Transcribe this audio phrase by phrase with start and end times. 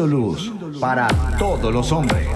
[0.00, 1.08] Siendo luz para
[1.38, 2.26] todos los hombres.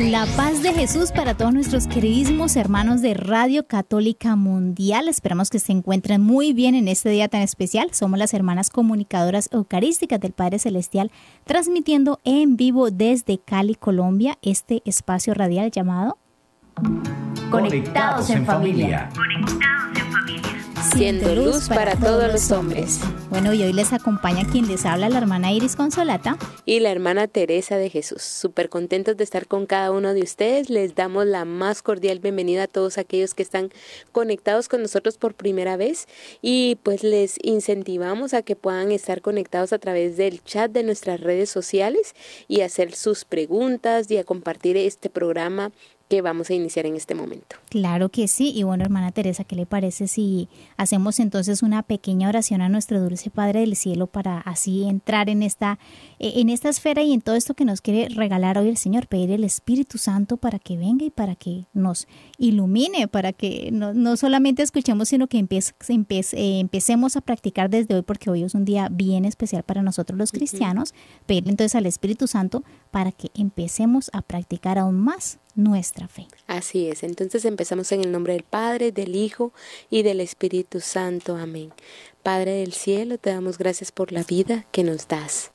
[0.00, 5.06] La paz de Jesús para todos nuestros queridísimos hermanos de Radio Católica Mundial.
[5.06, 7.90] Esperamos que se encuentren muy bien en este día tan especial.
[7.92, 11.12] Somos las hermanas comunicadoras eucarísticas del Padre Celestial,
[11.44, 16.18] transmitiendo en vivo desde Cali, Colombia, este espacio radial llamado
[17.48, 19.08] Conectados en familia.
[20.96, 23.00] Siendo luz para todos los hombres.
[23.28, 26.38] Bueno, y hoy les acompaña quien les habla, la hermana Iris Consolata.
[26.66, 28.22] Y la hermana Teresa de Jesús.
[28.22, 30.70] Súper contentos de estar con cada uno de ustedes.
[30.70, 33.70] Les damos la más cordial bienvenida a todos aquellos que están
[34.12, 36.06] conectados con nosotros por primera vez.
[36.42, 41.20] Y pues les incentivamos a que puedan estar conectados a través del chat de nuestras
[41.20, 42.14] redes sociales
[42.46, 45.72] y hacer sus preguntas y a compartir este programa
[46.08, 47.56] que vamos a iniciar en este momento.
[47.70, 48.52] Claro que sí.
[48.54, 53.00] Y bueno, hermana Teresa, ¿qué le parece si hacemos entonces una pequeña oración a nuestro
[53.00, 55.78] dulce Padre del Cielo para así entrar en esta,
[56.18, 59.06] eh, en esta esfera y en todo esto que nos quiere regalar hoy el Señor?
[59.06, 62.06] Pedir el Espíritu Santo para que venga y para que nos
[62.38, 68.02] ilumine, para que no, no solamente escuchemos, sino que eh, empecemos a practicar desde hoy,
[68.02, 70.94] porque hoy es un día bien especial para nosotros los cristianos.
[71.26, 76.26] Pedir entonces al Espíritu Santo para que empecemos a practicar aún más nuestra fe.
[76.46, 79.52] Así es, entonces empezamos en el nombre del Padre, del Hijo
[79.90, 81.36] y del Espíritu Santo.
[81.36, 81.72] Amén.
[82.22, 85.50] Padre del cielo, te damos gracias por la vida que nos das.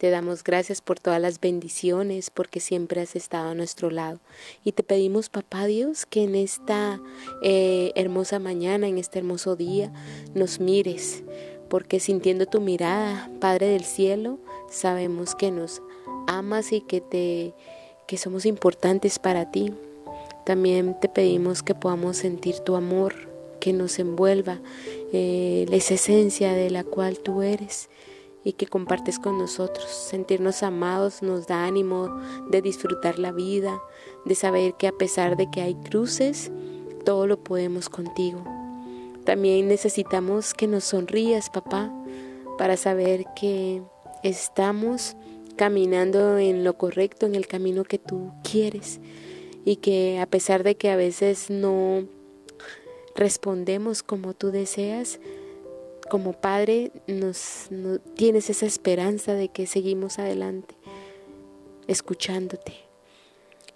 [0.00, 4.18] Te damos gracias por todas las bendiciones, porque siempre has estado a nuestro lado.
[4.64, 6.98] Y te pedimos, Papá Dios, que en esta
[7.42, 9.92] eh, hermosa mañana, en este hermoso día,
[10.34, 11.22] nos mires,
[11.68, 14.38] porque sintiendo tu mirada, Padre del cielo,
[14.70, 15.82] sabemos que nos
[16.26, 17.54] amas y que te
[18.10, 19.72] que somos importantes para ti.
[20.44, 23.14] También te pedimos que podamos sentir tu amor,
[23.60, 24.58] que nos envuelva,
[25.12, 27.88] eh, esa esencia de la cual tú eres
[28.42, 29.86] y que compartes con nosotros.
[29.86, 32.08] Sentirnos amados nos da ánimo
[32.50, 33.80] de disfrutar la vida,
[34.24, 36.50] de saber que a pesar de que hay cruces,
[37.04, 38.42] todo lo podemos contigo.
[39.22, 41.92] También necesitamos que nos sonrías, papá,
[42.58, 43.82] para saber que
[44.24, 45.14] estamos
[45.60, 48.98] caminando en lo correcto, en el camino que tú quieres
[49.66, 52.06] y que a pesar de que a veces no
[53.14, 55.20] respondemos como tú deseas,
[56.08, 57.68] como padre nos,
[58.14, 60.76] tienes esa esperanza de que seguimos adelante,
[61.88, 62.72] escuchándote.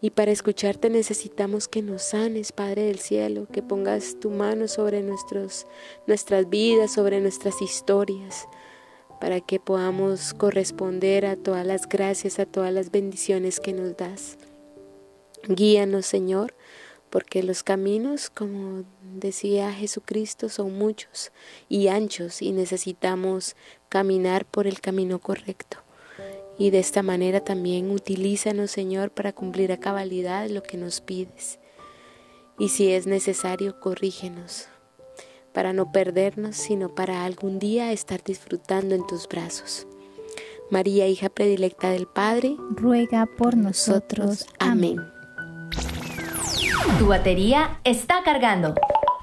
[0.01, 5.03] Y para escucharte necesitamos que nos sanes, Padre del Cielo, que pongas tu mano sobre
[5.03, 5.67] nuestros,
[6.07, 8.49] nuestras vidas, sobre nuestras historias,
[9.25, 14.37] para que podamos corresponder a todas las gracias, a todas las bendiciones que nos das.
[15.49, 16.55] Guíanos, Señor,
[17.09, 18.85] porque los caminos, como
[19.15, 21.33] decía Jesucristo, son muchos
[21.71, 23.57] y anchos y necesitamos
[23.89, 25.79] caminar por el camino correcto.
[26.59, 31.59] Y de esta manera también utilízanos, Señor, para cumplir a cabalidad lo que nos pides.
[32.59, 34.69] Y si es necesario, corrígenos,
[35.55, 39.87] para no perdernos, sino para algún día estar disfrutando en tus brazos.
[40.71, 44.47] María, hija predilecta del Padre, ruega por nosotros.
[44.59, 44.97] Amén.
[46.99, 48.75] Tu batería está cargando.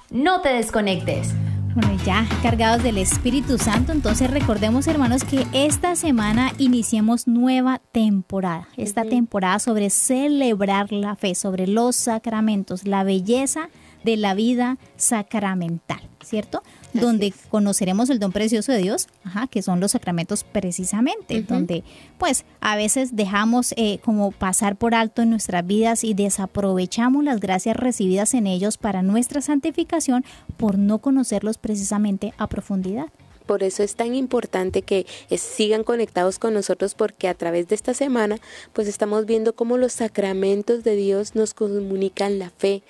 [0.09, 1.33] No te desconectes.
[1.73, 8.67] Bueno, ya cargados del Espíritu Santo, entonces recordemos hermanos que esta semana iniciemos nueva temporada.
[8.75, 13.69] Esta temporada sobre celebrar la fe, sobre los sacramentos, la belleza
[14.03, 16.63] de la vida sacramental, ¿cierto?
[16.93, 21.83] donde conoceremos el don precioso de Dios, ajá, que son los sacramentos precisamente, donde
[22.17, 27.39] pues a veces dejamos eh, como pasar por alto en nuestras vidas y desaprovechamos las
[27.39, 30.25] gracias recibidas en ellos para nuestra santificación
[30.57, 33.07] por no conocerlos precisamente a profundidad.
[33.51, 35.05] Por eso es tan importante que
[35.37, 38.37] sigan conectados con nosotros porque a través de esta semana
[38.71, 42.81] pues estamos viendo cómo los sacramentos de Dios nos comunican la fe,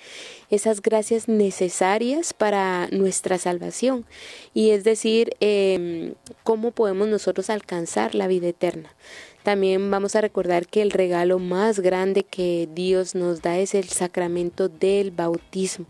[0.50, 4.06] esas gracias necesarias para nuestra salvación
[4.54, 6.14] y es decir, em,
[6.44, 8.94] cómo podemos nosotros alcanzar la vida eterna.
[9.42, 13.88] También vamos a recordar que el regalo más grande que Dios nos da es el
[13.88, 15.86] sacramento del bautismo.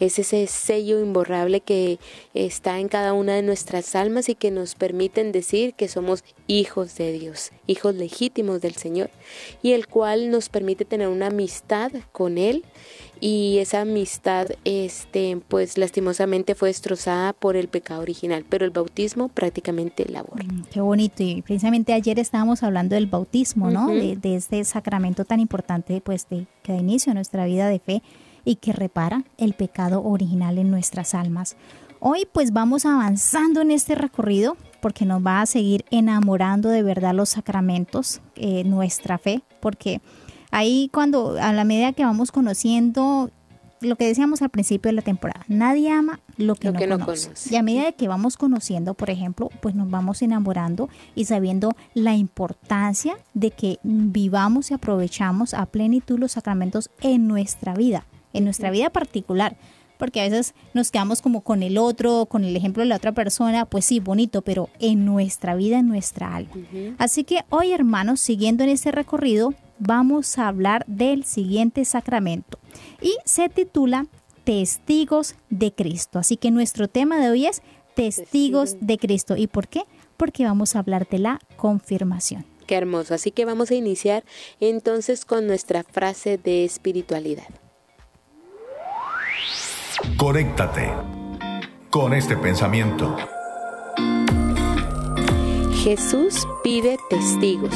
[0.00, 1.98] Es ese sello imborrable que
[2.32, 6.96] está en cada una de nuestras almas y que nos permiten decir que somos hijos
[6.96, 9.10] de Dios, hijos legítimos del Señor,
[9.62, 12.64] y el cual nos permite tener una amistad con Él
[13.20, 19.28] y esa amistad este pues lastimosamente fue destrozada por el pecado original, pero el bautismo
[19.28, 20.44] prácticamente la borra.
[20.44, 23.88] Mm, qué bonito y precisamente ayer estábamos hablando del bautismo, ¿no?
[23.88, 28.02] de, este sacramento tan importante pues de que da inicio a nuestra vida de fe
[28.44, 31.56] y que repara el pecado original en nuestras almas.
[32.00, 37.14] Hoy pues vamos avanzando en este recorrido porque nos va a seguir enamorando de verdad
[37.14, 40.02] los sacramentos, eh, nuestra fe, porque
[40.54, 43.30] ahí cuando a la medida que vamos conociendo
[43.80, 47.32] lo que decíamos al principio de la temporada, nadie ama lo que, no, conoce.
[47.50, 52.14] Y a medida que vamos conociendo, por ejemplo, pues nos vamos enamorando y sabiendo la
[52.14, 58.70] importancia de que vivamos y aprovechamos a plenitud los sacramentos en nuestra vida, en nuestra
[58.70, 59.56] vida particular
[59.98, 63.12] porque a veces nos quedamos como con el otro, con el ejemplo de la otra
[63.12, 66.52] persona, pues sí, bonito, pero en nuestra vida, en nuestra alma.
[66.98, 72.58] Así que hoy, hermanos, siguiendo en este recorrido, vamos a hablar del siguiente sacramento
[73.00, 74.06] y se titula
[74.44, 76.18] Testigos de Cristo.
[76.18, 77.62] Así que nuestro tema de hoy es
[77.94, 79.36] Testigos de Cristo.
[79.36, 79.84] ¿Y por qué?
[80.16, 82.44] Porque vamos a hablar de la confirmación.
[82.66, 83.14] Qué hermoso.
[83.14, 84.24] Así que vamos a iniciar
[84.60, 87.48] entonces con nuestra frase de espiritualidad.
[90.12, 90.92] Conéctate
[91.90, 93.16] con este pensamiento.
[95.82, 97.74] Jesús pide testigos,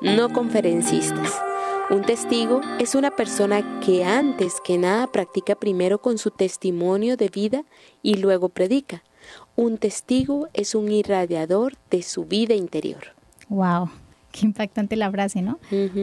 [0.00, 1.40] no conferencistas.
[1.90, 7.28] Un testigo es una persona que antes que nada practica primero con su testimonio de
[7.28, 7.64] vida
[8.02, 9.02] y luego predica.
[9.56, 13.14] Un testigo es un irradiador de su vida interior.
[13.48, 13.90] Wow,
[14.30, 15.58] qué impactante la frase, ¿no?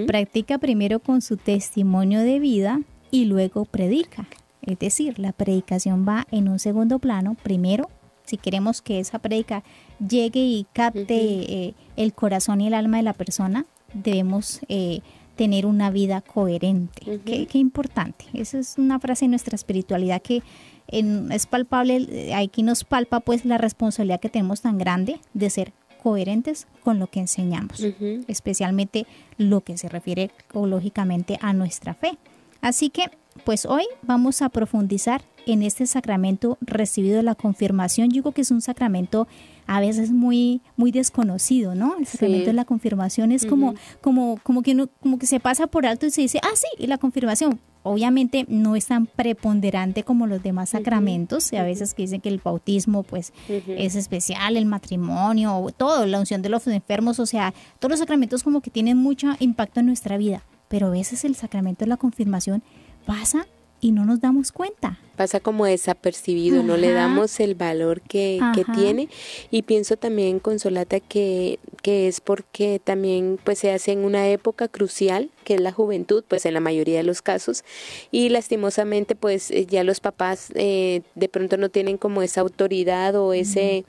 [0.08, 4.28] Practica primero con su testimonio de vida y luego predica.
[4.68, 7.36] Es decir, la predicación va en un segundo plano.
[7.42, 7.90] Primero,
[8.26, 9.64] si queremos que esa predica
[10.06, 15.00] llegue y capte eh, el corazón y el alma de la persona, debemos eh,
[15.38, 17.22] tener una vida coherente.
[17.24, 18.26] qué, importante.
[18.34, 20.44] Esa es una frase de nuestra espiritualidad que
[20.90, 26.68] es palpable, aquí nos palpa pues la responsabilidad que tenemos tan grande de ser coherentes
[26.84, 27.86] con lo que enseñamos,
[28.28, 29.06] especialmente
[29.38, 32.18] lo que se refiere lógicamente a nuestra fe.
[32.62, 33.12] Así que
[33.44, 38.10] pues hoy vamos a profundizar en este sacramento recibido de la confirmación.
[38.10, 39.28] Yo digo que es un sacramento
[39.66, 41.96] a veces muy muy desconocido, ¿no?
[41.98, 45.68] El sacramento de la confirmación es como como como que no, como que se pasa
[45.68, 50.04] por alto y se dice, "Ah, sí, y la confirmación." Obviamente no es tan preponderante
[50.04, 54.66] como los demás sacramentos, a veces que dicen que el bautismo pues es especial, el
[54.66, 58.98] matrimonio, todo, la unción de los enfermos, o sea, todos los sacramentos como que tienen
[58.98, 62.62] mucho impacto en nuestra vida, pero a veces el sacramento de la confirmación
[63.08, 63.48] pasa
[63.80, 65.00] y no nos damos cuenta.
[65.16, 69.08] Pasa como desapercibido, no le damos el valor que, que, tiene.
[69.50, 74.68] Y pienso también, Consolata, que, que es porque también pues se hace en una época
[74.68, 77.64] crucial, que es la juventud, pues en la mayoría de los casos,
[78.12, 83.16] y lastimosamente pues eh, ya los papás eh, de pronto no tienen como esa autoridad
[83.16, 83.86] o ese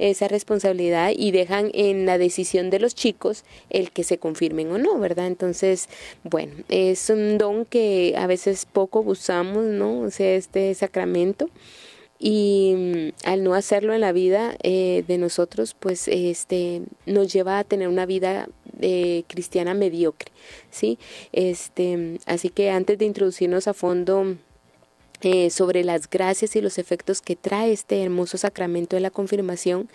[0.00, 4.78] esa responsabilidad y dejan en la decisión de los chicos el que se confirmen o
[4.78, 5.26] no, ¿verdad?
[5.26, 5.88] Entonces,
[6.24, 10.00] bueno, es un don que a veces poco usamos, ¿no?
[10.00, 11.50] O sea, este sacramento
[12.18, 17.58] y mm, al no hacerlo en la vida eh, de nosotros pues este nos lleva
[17.58, 18.46] a tener una vida
[18.80, 20.30] eh, cristiana mediocre
[20.70, 20.98] sí
[21.32, 24.36] este así que antes de introducirnos a fondo
[25.22, 29.88] eh, sobre las gracias y los efectos que trae este hermoso sacramento de la confirmación.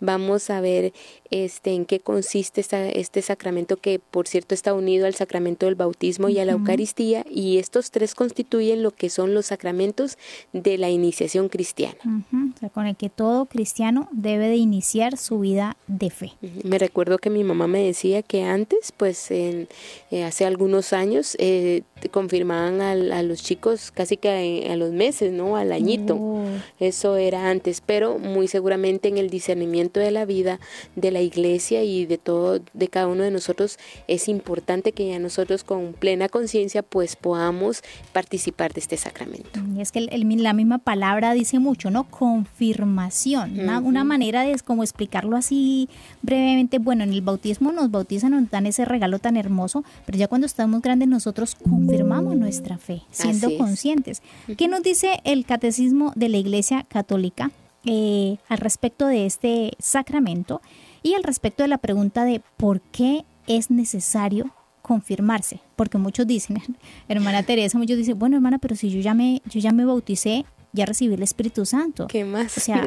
[0.00, 0.92] Vamos a ver
[1.30, 2.64] este, en qué consiste
[2.98, 7.24] este sacramento que, por cierto, está unido al sacramento del bautismo y a la Eucaristía,
[7.30, 10.18] y estos tres constituyen lo que son los sacramentos
[10.52, 11.98] de la iniciación cristiana.
[12.04, 16.32] o sea, con el que todo cristiano debe de iniciar su vida de fe.
[16.64, 19.68] Me recuerdo que mi mamá me decía que antes, pues en,
[20.10, 25.32] eh, hace algunos años, eh, confirmaban a, a, los chicos casi que a, los meses,
[25.32, 25.56] ¿no?
[25.56, 26.16] Al añito.
[26.16, 26.44] Oh.
[26.80, 30.60] Eso era antes, pero muy seguramente en el discernimiento de la vida
[30.96, 35.18] de la iglesia y de todo, de cada uno de nosotros, es importante que ya
[35.18, 39.60] nosotros con plena conciencia pues podamos participar de este sacramento.
[39.76, 42.04] Y es que la misma palabra dice mucho, ¿no?
[42.04, 45.88] Confirmación, una, manera de como explicarlo así
[46.20, 50.28] brevemente, bueno, en el bautismo nos bautizan, nos dan ese regalo tan hermoso, pero ya
[50.28, 54.22] cuando estamos grandes nosotros confirmamos nuestra fe, siendo conscientes.
[54.62, 57.50] ¿Qué nos dice el catecismo de la Iglesia Católica?
[57.84, 60.62] Eh, al respecto de este sacramento
[61.02, 66.62] y al respecto de la pregunta de por qué es necesario confirmarse, porque muchos dicen,
[67.08, 70.44] hermana Teresa, muchos dicen, bueno hermana, pero si yo ya me, yo ya me bauticé,
[70.72, 72.06] ya recibí el Espíritu Santo.
[72.06, 72.56] ¿Qué más?
[72.56, 72.86] O sea,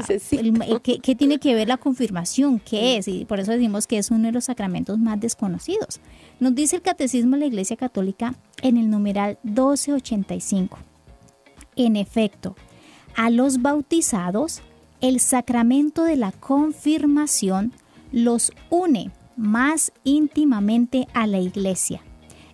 [0.82, 2.60] ¿qué, tiene que ver la confirmación?
[2.60, 3.10] ¿Qué es?
[3.10, 6.00] Y por eso decimos que es uno de los sacramentos más desconocidos.
[6.40, 10.95] Nos dice el Catecismo de la Iglesia Católica en el numeral 1285.
[11.76, 12.56] En efecto,
[13.16, 14.62] a los bautizados,
[15.02, 17.74] el sacramento de la confirmación
[18.12, 22.02] los une más íntimamente a la iglesia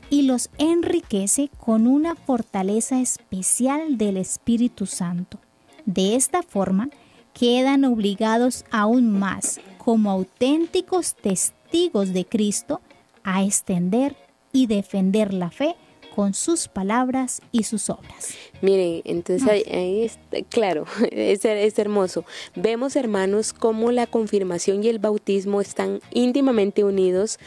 [0.10, 5.40] y los enriquece con una fortaleza especial del Espíritu Santo.
[5.86, 6.90] De esta forma,
[7.34, 12.82] quedan obligados aún más, como auténticos testigos de Cristo,
[13.24, 14.16] a extender
[14.52, 15.76] y defender la fe
[16.16, 18.36] con sus palabras y sus obras.
[18.62, 22.26] Miren, entonces ahí, está, claro, es, es, hermoso.
[22.56, 27.40] Vemos, hermanos, cómo la confirmación y el bautismo están íntimamente unidos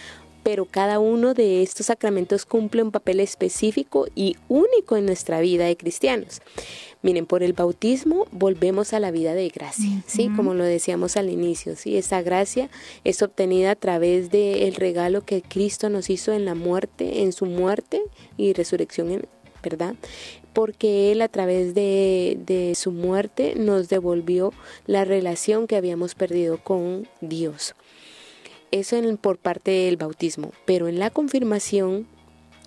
[0.45, 5.65] pero cada uno de estos sacramentos cumple un papel específico y único en nuestra vida
[5.65, 6.43] de cristianos.
[7.03, 10.31] Miren, por el bautismo volvemos a la vida de gracia, ¿sí?
[10.37, 11.99] Como lo decíamos al inicio, ¿sí?
[11.99, 12.71] Esa gracia
[13.05, 17.45] es obtenida a través del regalo que Cristo nos hizo en la muerte, en su
[17.45, 18.03] muerte
[18.39, 19.27] y resurrección,
[19.63, 19.97] ¿verdad?
[20.55, 24.55] Porque Él a través de, de su muerte nos devolvió
[24.87, 27.75] la relación que habíamos perdido con Dios.
[28.75, 32.09] Eso en, por parte del bautismo, pero en la confirmación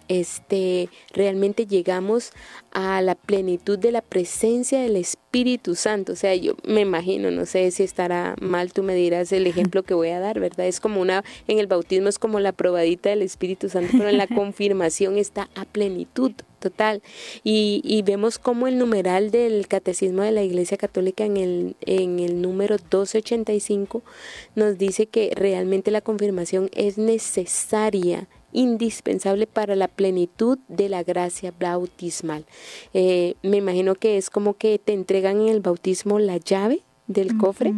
[0.07, 2.31] este realmente llegamos
[2.71, 6.13] a la plenitud de la presencia del Espíritu Santo.
[6.13, 9.83] O sea, yo me imagino, no sé si estará mal, tú me dirás el ejemplo
[9.83, 10.67] que voy a dar, ¿verdad?
[10.67, 14.17] Es como una, en el bautismo es como la probadita del Espíritu Santo, pero en
[14.17, 17.01] la confirmación está a plenitud total.
[17.43, 22.19] Y, y vemos como el numeral del Catecismo de la Iglesia Católica en el, en
[22.19, 24.03] el número 1285
[24.55, 31.53] nos dice que realmente la confirmación es necesaria indispensable para la plenitud de la gracia
[31.59, 32.45] bautismal.
[32.93, 37.37] Eh, me imagino que es como que te entregan en el bautismo la llave del
[37.37, 37.73] cofre,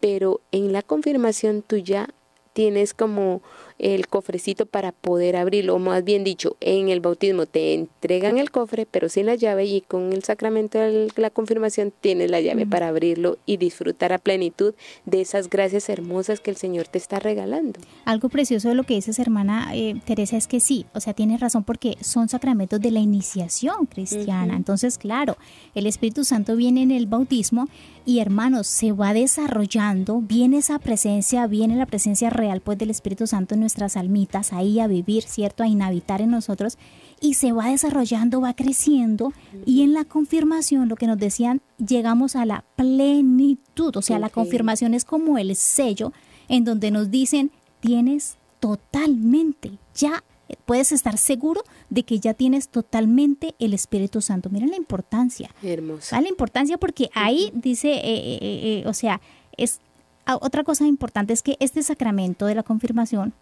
[0.00, 2.08] pero en la confirmación tú ya
[2.52, 3.42] tienes como
[3.78, 8.50] el cofrecito para poder abrirlo, o más bien dicho, en el bautismo te entregan el
[8.50, 12.66] cofre, pero sin la llave, y con el sacramento de la confirmación tienes la llave
[12.66, 14.74] para abrirlo y disfrutar a plenitud
[15.06, 17.80] de esas gracias hermosas que el Señor te está regalando.
[18.04, 21.40] Algo precioso de lo que dices, hermana eh, Teresa, es que sí, o sea, tienes
[21.40, 24.56] razón porque son sacramentos de la iniciación cristiana.
[24.56, 25.36] Entonces, claro,
[25.74, 27.68] el Espíritu Santo viene en el bautismo
[28.06, 33.26] y hermanos, se va desarrollando, viene esa presencia, viene la presencia real pues del Espíritu
[33.26, 35.62] Santo en nuestras almitas, ahí a vivir, ¿cierto?
[35.62, 36.78] A inhabitar en nosotros
[37.20, 39.32] y se va desarrollando, va creciendo
[39.64, 44.28] y en la confirmación, lo que nos decían, llegamos a la plenitud, o sea, la
[44.28, 46.12] confirmación es como el sello
[46.48, 50.22] en donde nos dicen, tienes totalmente ya
[50.64, 54.50] puedes estar seguro de que ya tienes totalmente el Espíritu Santo.
[54.50, 55.50] Miren la importancia.
[55.62, 56.20] Hermosa.
[56.20, 59.20] La importancia porque ahí dice, eh, eh, eh, o sea,
[59.56, 59.80] es
[60.40, 63.34] otra cosa importante es que este sacramento de la confirmación,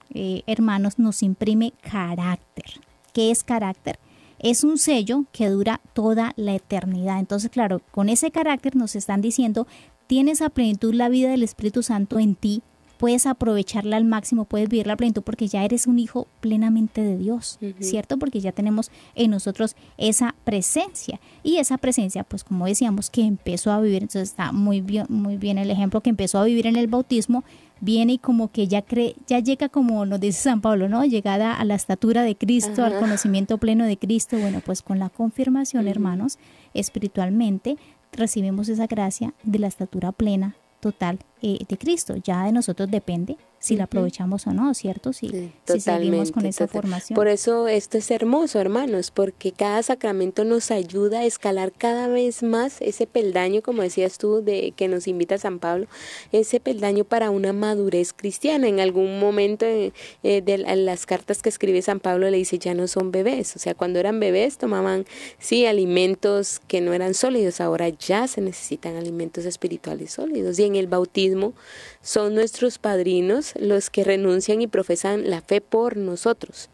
[0.48, 2.64] hermanos, nos imprime carácter.
[3.12, 4.00] ¿Qué es carácter?
[4.40, 7.20] Es un sello que dura toda la eternidad.
[7.20, 9.68] Entonces, claro, con ese carácter nos están diciendo,
[10.08, 12.62] tienes a plenitud la vida del Espíritu Santo en ti,
[13.02, 17.58] puedes aprovecharla al máximo, puedes vivirla plenitud porque ya eres un hijo plenamente de Dios,
[17.80, 18.16] ¿cierto?
[18.16, 23.72] Porque ya tenemos en nosotros esa presencia y esa presencia, pues como decíamos, que empezó
[23.72, 26.76] a vivir, entonces está muy bien, muy bien el ejemplo que empezó a vivir en
[26.76, 27.42] el bautismo,
[27.80, 31.04] viene y como que ya cree, ya llega como nos dice San Pablo, ¿no?
[31.04, 35.08] Llegada a la estatura de Cristo, al conocimiento pleno de Cristo, bueno, pues con la
[35.08, 36.38] confirmación, hermanos,
[36.72, 37.78] espiritualmente
[38.12, 42.16] recibimos esa gracia de la estatura plena total eh, de Cristo.
[42.16, 45.12] Ya de nosotros depende si la aprovechamos o no, ¿cierto?
[45.12, 47.14] Si, si seguimos con esa formación.
[47.14, 52.42] Por eso esto es hermoso, hermanos, porque cada sacramento nos ayuda a escalar cada vez
[52.42, 55.86] más ese peldaño, como decías tú, de que nos invita San Pablo,
[56.32, 58.66] ese peldaño para una madurez cristiana.
[58.66, 59.92] En algún momento eh,
[60.22, 63.76] de las cartas que escribe San Pablo le dice, ya no son bebés, o sea,
[63.76, 65.06] cuando eran bebés tomaban,
[65.38, 70.58] sí, alimentos que no eran sólidos, ahora ya se necesitan alimentos espirituales sólidos.
[70.58, 71.52] Y en el bautismo
[72.00, 76.70] son nuestros padrinos los que renuncian y profesan la fe por nosotros.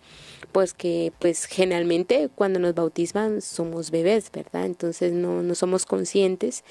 [0.53, 4.65] Pues que pues generalmente cuando nos bautizan somos bebés, ¿verdad?
[4.65, 6.65] Entonces no, no somos conscientes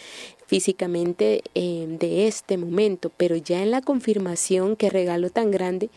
[0.48, 5.90] físicamente eh, de este momento, pero ya en la confirmación, qué regalo tan grande,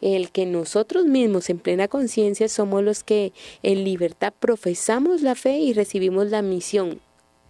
[0.00, 5.58] el que nosotros mismos en plena conciencia somos los que en libertad profesamos la fe
[5.58, 7.00] y recibimos la misión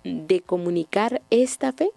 [0.04, 1.90] de comunicar esta fe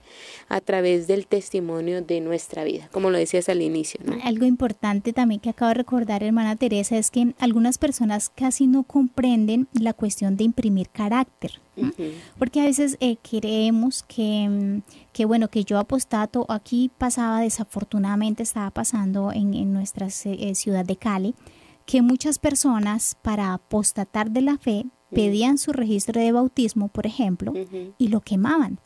[0.50, 4.00] a través del testimonio de nuestra vida, como lo decías al inicio.
[4.24, 8.84] Algo importante también que acabo de recordar, hermana Teresa, es que algunas personas casi no
[8.84, 11.60] comprenden la cuestión de imprimir carácter.
[12.38, 14.82] Porque a veces eh, creemos que, mm,
[15.12, 20.98] que, bueno, que yo apostato, aquí pasaba desafortunadamente, estaba pasando en, nuestra eh, ciudad de
[20.98, 21.34] Cali,
[21.86, 27.54] que muchas personas para apostatar de la fe pedían su registro de bautismo, por ejemplo,
[27.98, 28.80] y lo quemaban,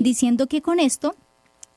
[0.00, 1.14] diciendo que con esto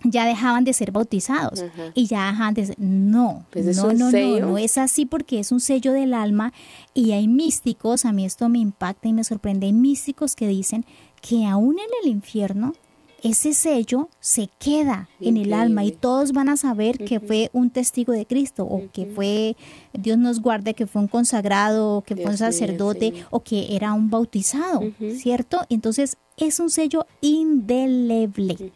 [0.03, 1.63] ya dejaban de ser bautizados.
[1.93, 2.75] Y ya dejaban de ser...
[2.79, 6.53] No, pues no, no, no, no es así porque es un sello del alma.
[6.93, 10.86] Y hay místicos, a mí esto me impacta y me sorprende, hay místicos que dicen
[11.21, 12.74] que aún en el infierno
[13.23, 17.69] ese sello se queda en el alma y todos van a saber que fue un
[17.69, 19.55] testigo de Cristo o que fue,
[19.93, 24.09] Dios nos guarde, que fue un consagrado, que fue un sacerdote o que era un
[24.09, 24.81] bautizado,
[25.15, 25.61] ¿cierto?
[25.69, 28.71] Entonces es un sello indeleble.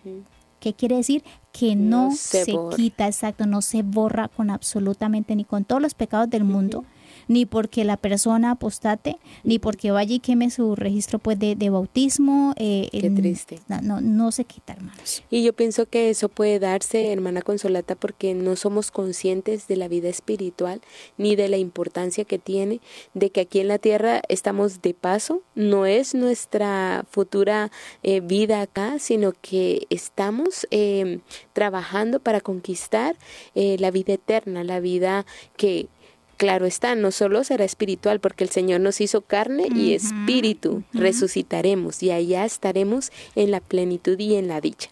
[0.60, 1.24] ¿Qué quiere decir?
[1.52, 6.30] Que no, se, quita, exacto, no se borra con absolutamente ni con todos los pecados
[6.30, 6.86] del mundo,
[7.28, 12.54] ni porque la persona apostate, ni porque vaya y queme su registro pues de, bautismo.
[12.58, 13.60] Eh, Qué triste.
[13.68, 15.24] No, no, se quita, hermanos.
[15.30, 19.88] Y yo pienso que eso puede darse, hermana Consolata, porque no somos conscientes de la
[19.88, 20.82] vida espiritual,
[21.18, 22.82] ni de la importancia que tiene,
[23.14, 27.72] de que aquí en la tierra estamos de paso, no es nuestra futura
[28.04, 31.20] eh, vida acá, sino que estamos eh,
[31.54, 33.16] trabajando para conquistar
[33.56, 35.26] la vida eterna, la vida
[35.58, 35.88] que
[36.38, 42.04] Claro está, no solo será espiritual, porque el Señor nos hizo carne y espíritu, resucitaremos
[42.04, 44.90] y allá estaremos en la plenitud y en la dicha.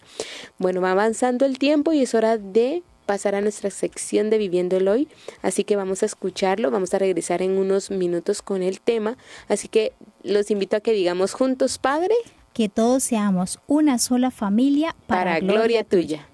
[0.58, 4.78] Bueno, va avanzando el tiempo y es hora de pasar a nuestra sección de Viviendo
[4.78, 5.08] el Hoy,
[5.42, 9.68] así que vamos a escucharlo, vamos a regresar en unos minutos con el tema, así
[9.68, 12.14] que los invito a que digamos juntos, Padre,
[12.54, 16.26] que todos seamos una sola familia para, gloria, tuya.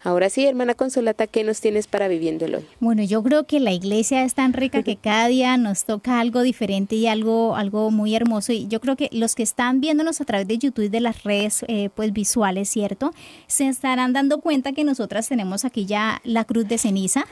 [0.04, 2.64] Ahora sí, hermana Consolata, ¿qué nos tienes para viviendo hoy?
[2.80, 6.44] Bueno, yo creo que la iglesia es tan rica que cada día nos toca algo
[6.44, 8.54] diferente y algo, algo muy hermoso.
[8.54, 11.24] Y yo creo que los que están viéndonos a través de YouTube y de las
[11.24, 13.16] redes eh, pues visuales, ¿cierto?
[13.48, 17.26] Se estarán dando cuenta que nosotras tenemos aquí ya la cruz de ceniza,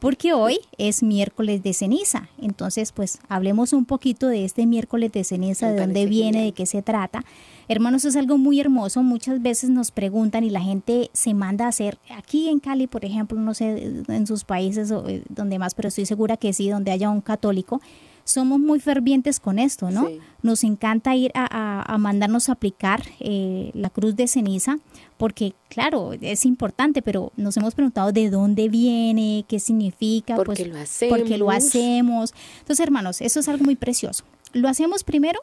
[0.00, 2.28] porque hoy es miércoles de ceniza.
[2.40, 6.66] Entonces, pues hablemos un poquito de este miércoles de ceniza, de dónde viene, de qué
[6.66, 7.24] se trata.
[7.68, 9.02] Hermanos, es algo muy hermoso.
[9.02, 13.04] Muchas veces nos preguntan y la gente se manda a hacer, aquí en Cali, por
[13.04, 16.68] ejemplo, no sé en sus países o eh, donde más, pero estoy segura que sí,
[16.68, 17.80] donde haya un católico,
[18.30, 20.08] somos muy fervientes con esto, ¿no?
[20.42, 24.78] Nos encanta ir a, mandarnos a aplicar eh, la cruz de ceniza,
[25.16, 30.66] porque claro, es importante, pero nos hemos preguntado de dónde viene, qué significa, ¿Por pues,
[30.66, 31.18] lo hacemos?
[31.18, 32.34] porque lo hacemos.
[32.60, 34.24] Entonces, hermanos, eso es algo muy precioso.
[34.52, 35.40] Lo hacemos primero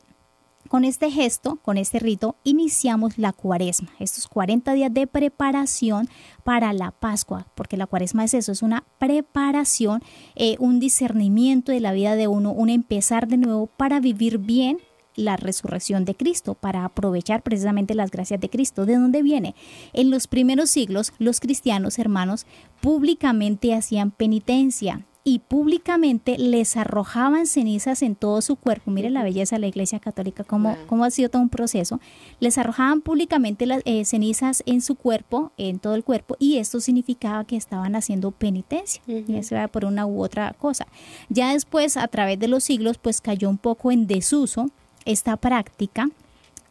[0.67, 6.09] con este gesto, con este rito, iniciamos la cuaresma, estos 40 días de preparación
[6.43, 10.01] para la Pascua, porque la cuaresma es eso, es una preparación,
[10.35, 14.79] eh, un discernimiento de la vida de uno, un empezar de nuevo para vivir bien
[15.17, 18.85] la resurrección de Cristo, para aprovechar precisamente las gracias de Cristo.
[18.85, 19.55] ¿De dónde viene?
[19.91, 22.45] En los primeros siglos, los cristianos hermanos
[22.81, 28.91] públicamente hacían penitencia, y públicamente les arrojaban cenizas en todo su cuerpo.
[28.91, 31.99] Mire la belleza de la Iglesia Católica, cómo, cómo ha sido todo un proceso.
[32.39, 36.79] Les arrojaban públicamente las eh, cenizas en su cuerpo, en todo el cuerpo, y esto
[36.79, 40.87] significaba que estaban haciendo penitencia, y eso era por una u otra cosa.
[41.27, 44.69] Ya después, a través de los siglos, pues cayó un poco en desuso
[45.03, 46.09] esta práctica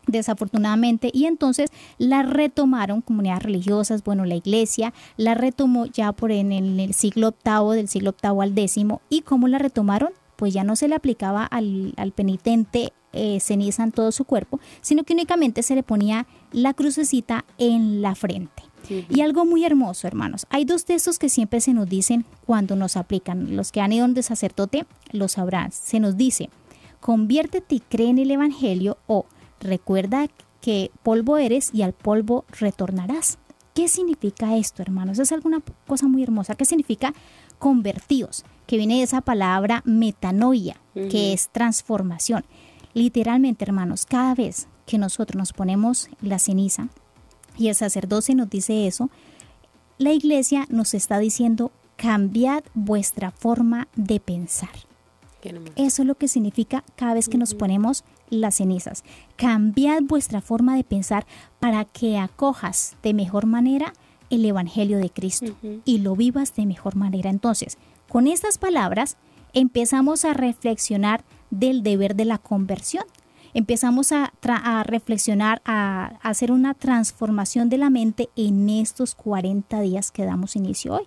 [0.07, 6.53] desafortunadamente, y entonces la retomaron comunidades religiosas, bueno, la iglesia la retomó ya por en
[6.53, 10.77] el, siglo octavo, del siglo octavo al décimo, y cómo la retomaron, pues ya no
[10.77, 15.75] se le aplicaba al, penitente eh, ceniza en todo su cuerpo, sino que únicamente se
[15.75, 18.63] le ponía la crucecita en la frente.
[18.89, 20.47] Y algo muy hermoso, hermanos.
[20.51, 23.57] Hay dos textos que siempre se nos dicen cuando nos aplican.
[23.57, 25.73] Los que han ido donde sacerdote lo sabrán.
[25.73, 26.51] Se nos dice,
[27.01, 29.27] conviértete y cree en el Evangelio o
[29.67, 30.29] Recuerda
[30.61, 33.39] que polvo eres y al polvo retornarás.
[33.75, 35.19] ¿Qué significa esto, hermanos?
[35.19, 36.55] Es alguna cosa muy hermosa.
[36.55, 37.13] ¿Qué significa
[37.59, 38.45] convertidos?
[38.67, 42.45] Que viene de esa palabra metanoia, que es transformación.
[42.95, 46.89] Literalmente, hermanos, cada vez que nosotros nos ponemos la ceniza
[47.59, 49.11] y el sacerdote nos dice eso,
[49.99, 54.71] la iglesia nos está diciendo, cambiad vuestra forma de pensar.
[55.77, 59.05] Eso es lo que significa cada vez que nos ponemos las cenizas.
[59.37, 61.27] Cambiad vuestra forma de pensar
[61.61, 63.93] para que acojas de mejor manera
[64.31, 67.31] el Evangelio de Cristo y lo vivas de mejor manera.
[67.31, 69.17] Entonces, con estas palabras
[69.53, 73.05] empezamos a reflexionar del deber de la conversión.
[73.55, 74.33] Empezamos a,
[74.85, 80.57] reflexionar, a, a, hacer una transformación de la mente en estos 40 días que damos
[80.57, 81.07] inicio hoy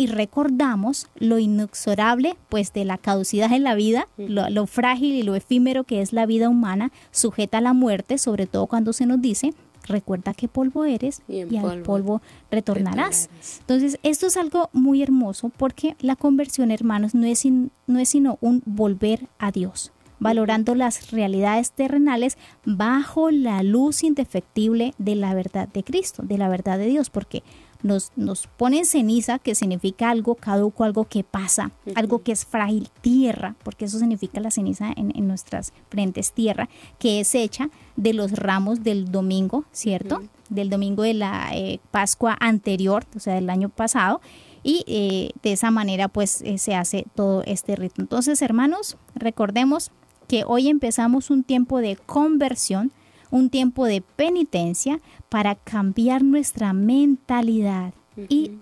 [0.00, 5.34] y recordamos lo inexorable pues de la caducidad en la vida, lo, frágil y lo
[5.34, 9.20] efímero que es la vida humana, sujeta a la muerte, sobre todo cuando se nos
[9.20, 9.52] dice
[9.86, 13.28] recuerda que polvo eres y, al polvo retornarás.
[13.60, 18.38] Entonces, esto es algo muy hermoso porque la conversión, hermanos, no es, no es sino
[18.40, 25.68] un volver a Dios, valorando las realidades terrenales bajo la luz indefectible de la verdad
[25.68, 27.42] de Cristo, de la verdad de Dios, porque
[27.82, 32.88] nos, nos pone ceniza, que significa algo caduco, algo que pasa, algo que es frágil,
[33.00, 38.32] tierra, porque eso significa la ceniza en, nuestras frentes, tierra, que es hecha de los
[38.32, 40.22] ramos del domingo, ¿cierto?
[40.48, 44.20] Del domingo de la eh, Pascua anterior, o sea, del año pasado.
[44.62, 48.02] Y eh, de esa manera, pues, eh, se hace todo este rito.
[48.02, 49.90] Entonces, hermanos, recordemos
[50.28, 52.92] que hoy empezamos un tiempo de conversión,
[53.30, 57.94] un tiempo de penitencia para cambiar nuestra mentalidad
[58.28, 58.52] y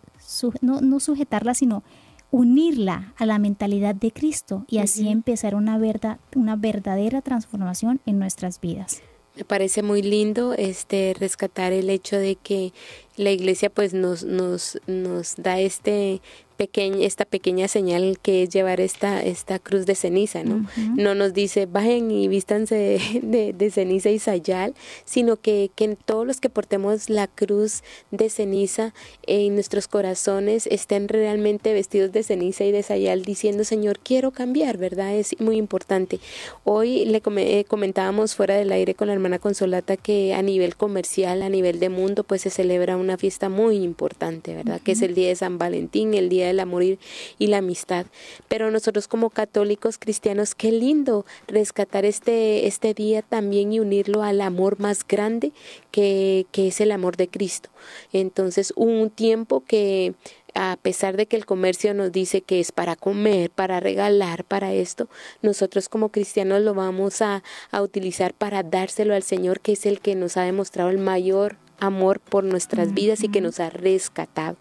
[0.61, 1.83] no, sujetarla, sino
[2.31, 8.18] unirla a la mentalidad de Cristo y así empezar una, verdad, una verdadera transformación en
[8.18, 9.02] nuestras vidas.
[9.37, 12.72] Me parece muy lindo este rescatar el hecho de que
[13.16, 16.20] la iglesia pues nos, nos, nos da este
[16.59, 20.66] pequeña, esta pequeña señal que es llevar esta, esta cruz de ceniza, ¿no?
[20.97, 26.27] No nos dice, vayan y vístanse de, de, ceniza y sayal, sino que, que todos
[26.27, 28.92] los que portemos la cruz de ceniza
[29.27, 34.79] en nuestros corazones estén realmente vestidos de ceniza y de sayal, diciendo, Señor, quiero cambiar,
[34.79, 35.14] ¿verdad?
[35.14, 36.18] Es muy importante.
[36.64, 41.42] Hoy le eh, comentábamos fuera del aire con la hermana Consolata que a nivel comercial,
[41.42, 44.81] a nivel de mundo, pues se celebra una fiesta muy importante, ¿verdad?
[44.83, 48.06] Que es el día de San Valentín, el día del amor y la amistad.
[48.48, 54.40] Pero nosotros como católicos cristianos, qué lindo rescatar este, este día también y unirlo al
[54.40, 55.52] amor más grande
[55.90, 57.70] que, que es el amor de Cristo.
[58.12, 60.14] Entonces, un tiempo que
[60.54, 64.72] a pesar de que el comercio nos dice que es para comer, para regalar, para
[64.72, 65.08] esto,
[65.42, 70.00] nosotros como cristianos lo vamos a, a, utilizar para dárselo al Señor, que es el
[70.00, 74.57] que nos ha demostrado el mayor amor por nuestras vidas y que nos ha rescatado.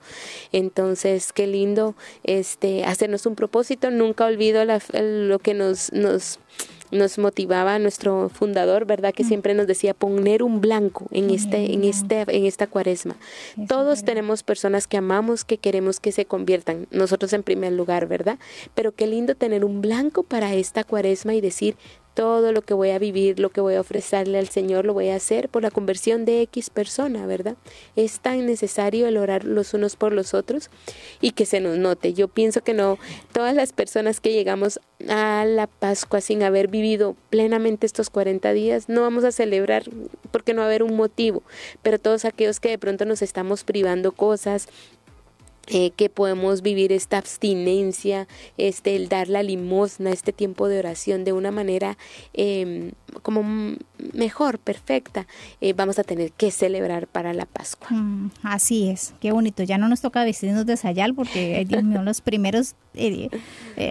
[0.51, 3.91] Entonces, qué lindo este hacernos un propósito.
[3.91, 6.39] Nunca olvido lo que nos, nos
[6.91, 9.13] nos motivaba nuestro fundador, ¿verdad?
[9.13, 13.17] Que siempre nos decía poner un blanco en este, en este, en esta cuaresma.
[13.67, 18.39] Todos tenemos personas que amamos, que queremos que se conviertan, nosotros en primer lugar, ¿verdad?
[18.73, 21.75] Pero qué lindo tener un blanco para esta cuaresma y decir,
[22.17, 25.09] todo lo que voy a vivir, lo que voy a ofrecerle al Señor, lo voy
[25.09, 27.57] a hacer por la conversión de X persona, ¿verdad?
[27.95, 30.71] Es tan necesario el orar los unos por los otros
[31.21, 32.15] y que se nos note.
[32.15, 32.97] Yo pienso que no,
[33.33, 38.89] todas las personas que llegamos a la Pascua sin haber vivido plenamente estos 40 días,
[38.89, 39.83] no vamos a celebrar
[40.31, 41.43] porque no va a haber un motivo,
[41.83, 44.69] pero todos aquellos que de pronto nos estamos privando cosas,
[45.69, 48.27] eh, que podemos vivir esta abstinencia,
[48.57, 51.97] este, el dar la limosna, este tiempo de oración de una manera
[52.33, 53.43] eh, como
[54.13, 55.27] mejor, perfecta,
[55.61, 57.89] eh, vamos a tener que celebrar para la Pascua.
[57.89, 59.63] Mm, así es, qué bonito.
[59.63, 63.29] Ya no nos toca vestirnos de sayal porque, Dios mío, los primeros, eh,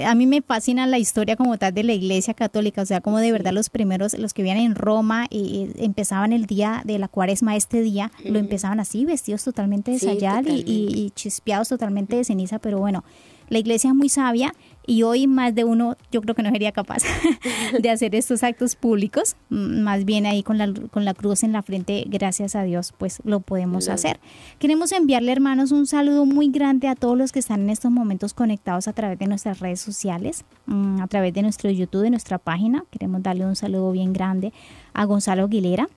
[0.05, 3.19] a mí me fascina la historia como tal de la Iglesia Católica, o sea, como
[3.19, 7.09] de verdad los primeros, los que vienen en Roma y, empezaban el día de la
[7.09, 12.25] cuaresma, este día, lo empezaban así, vestidos totalmente de sayal y, y chispeados totalmente de
[12.25, 13.05] ceniza, pero bueno,
[13.49, 14.55] la iglesia es muy sabia
[14.87, 17.03] y hoy más de uno yo creo que no sería capaz
[17.81, 21.63] de hacer estos actos públicos, más bien ahí con la, con la cruz en la
[21.63, 24.21] frente, gracias a Dios, pues lo podemos hacer.
[24.59, 28.35] Queremos enviarle hermanos un saludo muy grande a todos los que están en estos momentos
[28.35, 32.39] conectados a través de nuestras redes sociales, mm, a través de nuestro YouTube, de nuestra
[32.39, 32.85] página.
[32.91, 34.53] Queremos darle un saludo bien grande
[34.93, 35.89] a Gonzalo Aguilera,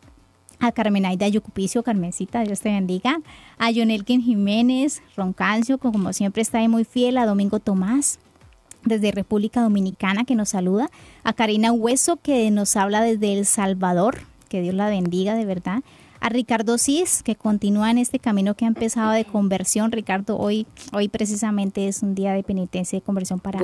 [0.60, 3.22] a Carmenaida Yucupicio, Carmencita, Dios te bendiga,
[3.58, 8.20] a Jonelkin Jiménez, Roncancio, como siempre está ahí muy fiel, a Domingo Tomás,
[8.84, 10.90] desde República Dominicana, que nos saluda,
[11.24, 15.82] a Karina Hueso, que nos habla desde El Salvador, que Dios la bendiga de verdad,
[16.20, 19.92] a Ricardo Cis, que continúa en este camino que ha empezado de conversión.
[19.92, 23.60] Ricardo, hoy, hoy precisamente es un día de penitencia y conversión para,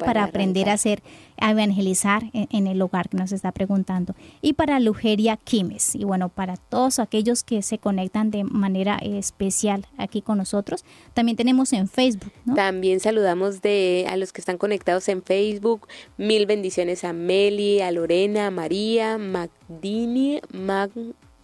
[0.00, 1.02] para, aprender a hacer,
[1.38, 4.14] a evangelizar en, el hogar que nos está preguntando.
[4.40, 5.94] Y para Lugeria Quimes.
[5.94, 10.84] Y bueno, para todos aquellos que se conectan de manera especial aquí con nosotros.
[11.12, 12.32] También tenemos en Facebook.
[12.54, 15.88] También saludamos de, a los que están conectados en Facebook.
[16.18, 20.90] Mil bendiciones a Meli, a Lorena, a María, Magdini, Mag,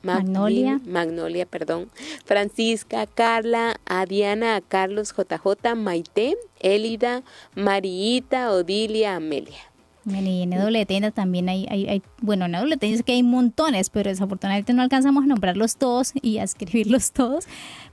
[0.03, 0.81] Magnolia.
[0.87, 1.91] Magnolia, perdón.
[2.25, 7.23] Francisca, Carla, a Diana, a Carlos, JJ, Maite, Elida,
[7.55, 9.71] Mariita, Odilia, Amelia.
[10.07, 13.91] Y en doble tienda también hay, hay, bueno, en doble tienda es que hay montones,
[13.91, 17.47] pero desafortunadamente no alcanzamos a nombrarlos todos y a escribirlos todos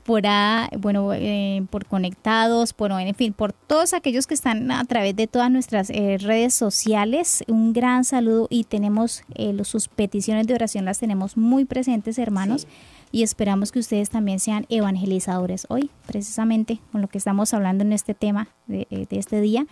[0.08, 0.24] por
[0.80, 5.28] bueno, eh, por conectados, por, en fin, por todos aquellos que están a través de
[5.28, 7.44] todas nuestras eh, redes sociales.
[7.50, 12.68] Un gran saludo y tenemos eh, sus peticiones de oración, las tenemos muy presentes, hermanos.
[13.12, 17.92] Y esperamos que ustedes también sean evangelizadores hoy, precisamente con lo que estamos hablando en
[17.92, 19.68] este tema de, de este día,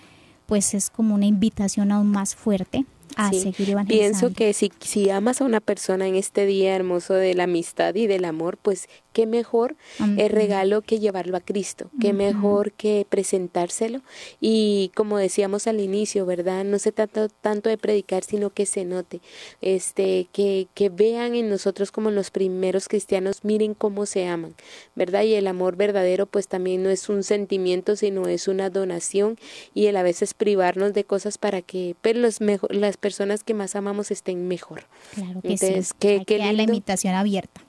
[0.47, 4.19] pues es como una invitación aún más fuerte a seguir evangelizando.
[4.19, 7.95] Pienso que si, si amas a una persona en este día hermoso de la amistad
[7.95, 9.77] y del amor, pues qué mejor
[10.17, 14.01] el regalo que llevarlo a Cristo, qué mejor que presentárselo.
[14.41, 16.65] Y como decíamos al inicio, ¿verdad?
[16.65, 19.21] No se trata tanto de predicar, sino que se note,
[19.61, 24.53] este, que, que vean en nosotros como los primeros cristianos, miren cómo se aman,
[24.95, 25.23] ¿verdad?
[25.23, 29.37] Y el amor verdadero, pues también no es un sentimiento, sino es una donación
[29.73, 33.53] y el a veces privarnos de cosas para que pero pues, los las personas que
[33.53, 34.83] más amamos estén mejor.
[35.13, 36.25] Claro que Entonces, sí.
[36.25, 37.64] que, la invitación abierta.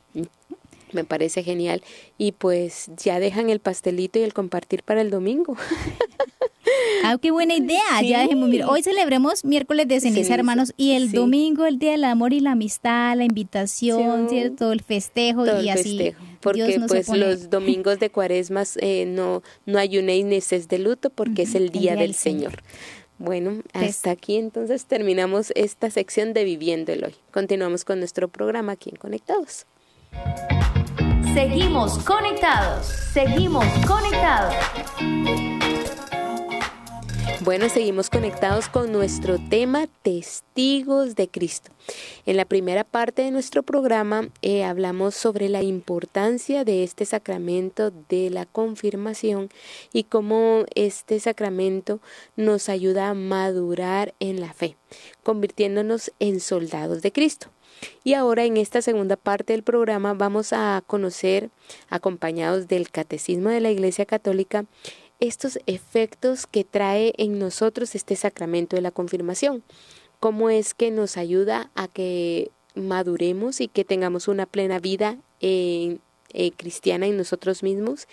[0.96, 1.82] Me parece genial.
[2.16, 5.56] Y pues ya dejan el pastelito y el compartir para el domingo.
[7.04, 8.02] Ah, qué buena idea.
[8.02, 12.32] Ya dejemos, hoy celebremos miércoles de ceniza, hermanos, y el domingo el día del amor
[12.32, 14.72] y la amistad, la invitación, ¿cierto?
[14.72, 16.14] El festejo y así.
[16.40, 21.54] Porque pues los domingos de cuaresma eh, no, no ayunéis ni de luto porque es
[21.54, 22.62] el día, del, Señor.
[23.18, 27.14] Bueno, hasta aquí entonces terminamos esta sección de Viviendo el Hoy.
[27.30, 29.66] Continuamos con nuestro programa aquí en Conectados.
[31.36, 34.54] Seguimos conectados, seguimos conectados.
[37.40, 41.72] Bueno, seguimos conectados con nuestro tema Testigos de Cristo.
[42.24, 47.90] En la primera parte de nuestro programa eh, hablamos sobre la importancia de este sacramento
[48.08, 49.50] de la confirmación
[49.92, 52.00] y cómo este sacramento
[52.36, 54.78] nos ayuda a madurar en la fe,
[55.22, 57.50] convirtiéndonos en soldados de Cristo.
[58.04, 61.50] Y ahora en esta segunda parte del programa vamos a conocer,
[61.88, 64.64] acompañados del Catecismo de la Iglesia Católica,
[65.20, 69.62] estos efectos que trae en nosotros este sacramento de la confirmación.
[70.20, 75.98] Cómo es que nos ayuda a que maduremos y que tengamos una plena vida eh,
[76.56, 78.08] cristiana en nosotros mismos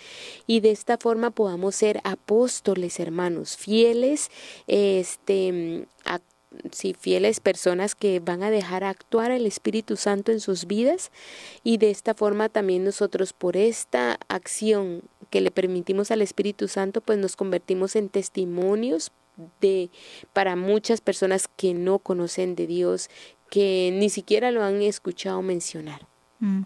[0.46, 4.30] y de esta forma podamos ser apóstoles hermanos fieles
[4.66, 5.86] este
[6.72, 11.10] sí, fieles personas que van a dejar actuar el Espíritu Santo en sus vidas
[11.62, 17.00] y de esta forma también nosotros por esta acción que le permitimos al Espíritu Santo
[17.00, 19.12] pues nos convertimos en testimonios
[19.60, 19.90] de
[20.32, 23.10] para muchas personas que no conocen de Dios
[23.50, 26.06] que ni siquiera lo han escuchado mencionar.
[26.38, 26.62] Mm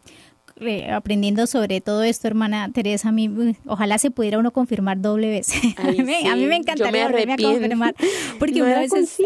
[0.92, 5.51] aprendiendo sobre todo esto, hermana Teresa, a mí, ojalá se pudiera uno confirmar doble vez.
[5.77, 7.94] a, mí, me encantaría me confirmar,
[8.38, 9.18] porque uno, a veces,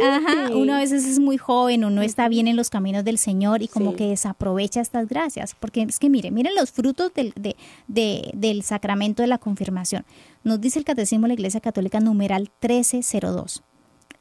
[0.55, 3.69] uno a veces es muy joven, uno está bien en los caminos del Señor y
[3.69, 7.57] como que desaprovecha estas gracias, porque es que mire, miren los frutos del, de,
[7.89, 10.05] de, del sacramento de la confirmación.
[10.45, 13.63] Nos dice el Catecismo de la Iglesia Católica numeral 1302.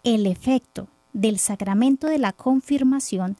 [0.04, 3.38] El efecto del sacramento de la confirmación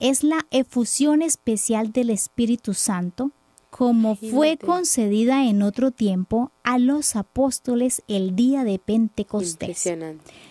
[0.00, 3.32] es la efusión especial del Espíritu Santo,
[3.70, 9.86] como fue concedida en otro tiempo a los apóstoles el día de Pentecostés.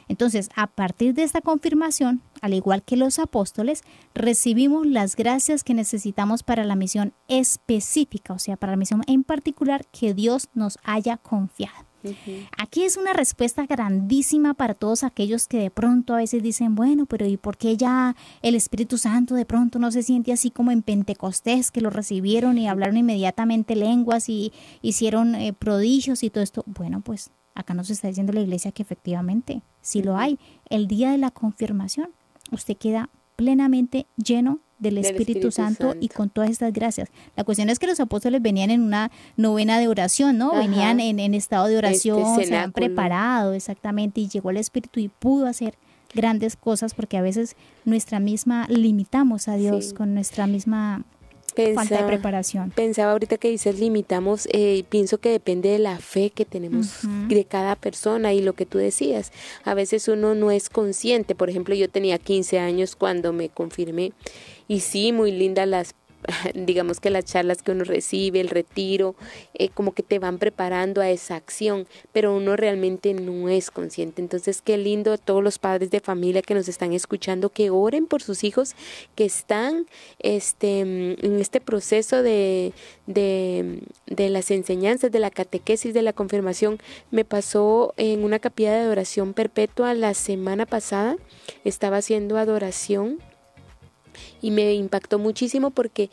[0.08, 3.82] Entonces, a partir de esta confirmación, al igual que los apóstoles,
[4.14, 9.24] recibimos las gracias que necesitamos para la misión específica, o sea, para la misión en
[9.24, 11.87] particular que Dios nos haya confiado.
[12.58, 17.06] Aquí es una respuesta grandísima para todos aquellos que de pronto a veces dicen, bueno,
[17.06, 20.72] pero ¿y por qué ya el Espíritu Santo de pronto no se siente así como
[20.72, 26.44] en Pentecostés, que lo recibieron y hablaron inmediatamente lenguas y hicieron eh, prodigios y todo
[26.44, 26.64] esto?
[26.66, 30.40] Bueno, pues acá nos está diciendo la iglesia que efectivamente, si lo hay,
[30.70, 32.10] el día de la confirmación,
[32.52, 37.10] usted queda plenamente lleno del Espíritu, Santo, y con todas estas gracias.
[37.36, 40.54] La cuestión es que los apóstoles venían en una novena de oración, ¿no?
[40.54, 45.10] Venían en, estado de este oración, se han preparado exactamente y llegó el Espíritu y
[45.10, 45.76] pudo hacer
[46.14, 51.04] grandes cosas porque a veces nuestra misma limitamos a Dios con nuestra misma
[51.74, 52.72] falta de preparación.
[52.72, 57.46] Pensaba ahorita que dices limitamos, eh, pienso que depende de la fe que tenemos de
[57.46, 59.32] cada persona y lo que tú decías.
[59.64, 64.12] A veces uno no es consciente, por ejemplo, yo tenía 15 años cuando me confirmé
[64.68, 65.96] y sí, muy lindas las
[66.54, 69.16] digamos que las charlas que uno recibe, el retiro,
[69.54, 74.22] eh, como que te van preparando a esa acción, pero uno realmente no es consciente.
[74.22, 78.08] Entonces, qué lindo a todos los padres de familia que nos están escuchando, que oren
[78.08, 78.76] por sus hijos
[79.16, 79.88] que están
[80.20, 82.74] este, en este proceso de,
[83.06, 86.80] de, de las enseñanzas, de la catequesis, de la confirmación.
[87.12, 91.18] Me pasó en una capilla de adoración perpetua la semana pasada,
[91.64, 93.20] estaba haciendo adoración
[94.42, 96.10] y me impactó muchísimo porque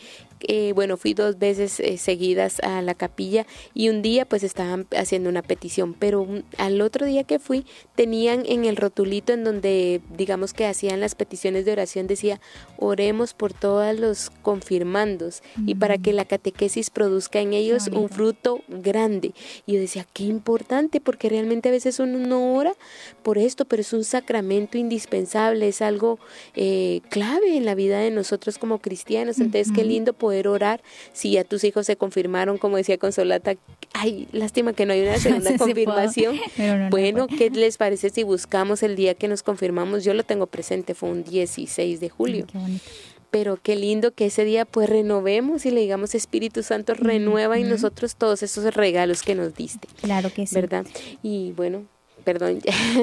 [0.49, 4.87] eh, bueno, fui dos veces eh, seguidas a la capilla y un día pues estaban
[4.97, 6.27] haciendo una petición, pero
[6.59, 11.15] al otro día que fui tenían en el rotulito en donde digamos que hacían las
[11.15, 12.41] peticiones de oración decía
[12.79, 18.61] oremos por todos los confirmandos y para que la catequesis produzca en ellos un fruto
[18.69, 19.33] grande.
[19.67, 22.75] Y yo decía, qué importante porque realmente a veces uno no ora
[23.23, 26.19] por esto, pero es un sacramento indispensable, es algo
[26.55, 29.39] eh, clave en la vida de nosotros como cristianos.
[29.39, 30.83] Entonces, qué lindo poder orar.
[31.13, 33.55] Si ya tus hijos se confirmaron, como decía Consolata,
[33.93, 36.37] ay, lástima que no hay una segunda confirmación.
[36.91, 40.05] bueno, ¿qué les parece si buscamos el día que nos confirmamos?
[40.05, 42.47] Yo lo tengo presente, fue un 16 de julio.
[43.31, 47.69] pero qué lindo que ese día pues renovemos y le digamos Espíritu Santo renueva en
[47.69, 49.89] nosotros todos esos regalos que nos diste.
[50.01, 50.55] Claro que sí.
[50.55, 50.87] ¿Verdad?
[51.23, 51.85] Y bueno,
[52.25, 52.61] perdón,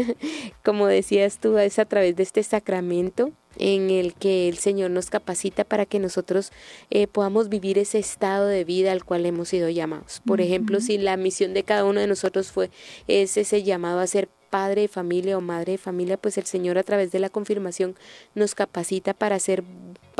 [0.64, 5.10] como decías tú, es a través de este sacramento en el que el Señor nos
[5.10, 6.52] capacita para que nosotros
[6.90, 10.22] eh, podamos vivir ese estado de vida al cual hemos sido llamados.
[10.26, 12.70] Por ejemplo, si la misión de cada uno de nosotros fue
[13.08, 16.78] es ese llamado a ser padre de familia o madre de familia, pues el Señor
[16.78, 17.96] a través de la confirmación
[18.36, 19.64] nos capacita para hacer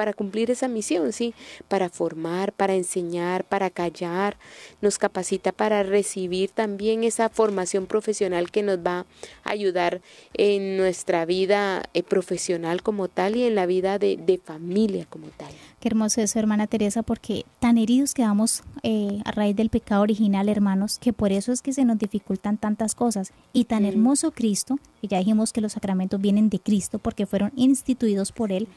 [0.02, 1.36] para cumplir esa misión, sí,
[1.68, 4.36] para formar, para enseñar, para callar,
[4.82, 9.06] nos capacita para recibir también esa formación profesional que nos va
[9.44, 10.02] a ayudar
[10.34, 15.52] en nuestra vida eh, profesional como tal y en la vida de, familia como tal.
[15.80, 20.50] Qué hermoso eso, hermana Teresa, porque tan heridos quedamos eh, a raíz del pecado original,
[20.50, 23.34] hermanos, que por eso es que se nos dificultan tantas cosas.
[23.54, 27.52] Y tan hermoso Cristo, y ya dijimos que los sacramentos vienen de Cristo porque fueron
[27.56, 28.68] instituidos por Él,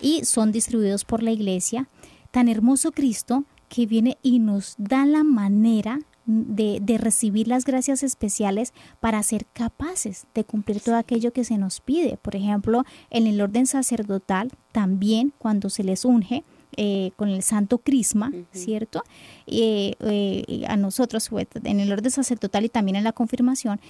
[0.00, 1.88] y son distribuidos por la iglesia.
[2.30, 8.02] Tan hermoso Cristo que viene y nos da la manera de, de, recibir las gracias
[8.02, 12.16] especiales para ser capaces de cumplir todo aquello que se nos pide.
[12.16, 16.44] Por ejemplo, en el orden sacerdotal, también cuando se les unge,
[16.76, 19.04] eh, con el santo crisma, ¿cierto?
[19.46, 23.80] Eh, eh, a nosotros, pues, en el orden sacerdotal y también en la confirmación,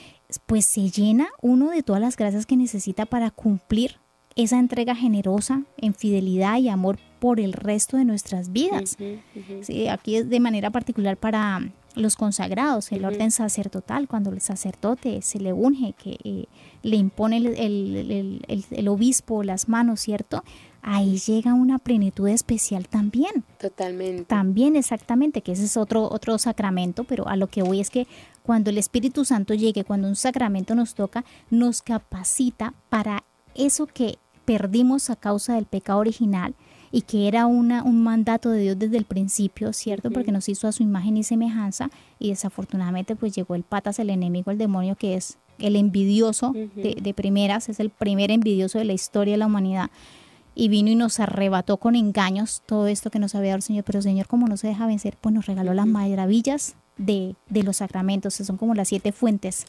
[0.44, 3.96] pues se llena uno de todas las gracias que necesita para cumplir
[4.36, 8.96] esa entrega generosa en fidelidad y amor por el resto de nuestras vidas.
[9.90, 11.62] aquí es de manera particular para
[11.94, 16.46] los consagrados, el orden sacerdotal, cuando el sacerdote se le unge, que eh,
[16.82, 20.42] le impone el, el, obispo las manos, ¿cierto?
[20.82, 23.44] Ahí llega una plenitud especial también.
[23.58, 24.24] Totalmente.
[24.24, 28.06] También, exactamente, que ese es otro, otro sacramento, pero a lo que voy es que
[28.42, 34.18] cuando el Espíritu Santo llegue, cuando un sacramento nos toca, nos capacita para eso que
[34.44, 36.54] perdimos a causa del pecado original
[36.90, 40.10] y que era una, un mandato de Dios desde el principio, ¿cierto?
[40.10, 44.10] Porque nos hizo a su imagen y semejanza y desafortunadamente pues llegó el patas, el
[44.10, 48.84] enemigo, el demonio que es el envidioso de, de primeras, es el primer envidioso de
[48.84, 49.90] la historia de la humanidad
[50.54, 53.84] y vino y nos arrebató con engaños todo esto que nos había dado el Señor.
[53.84, 57.62] Pero el Señor, como no se deja vencer, pues nos regaló las maravillas de, de,
[57.62, 59.66] los sacramentos, son como las siete fuentes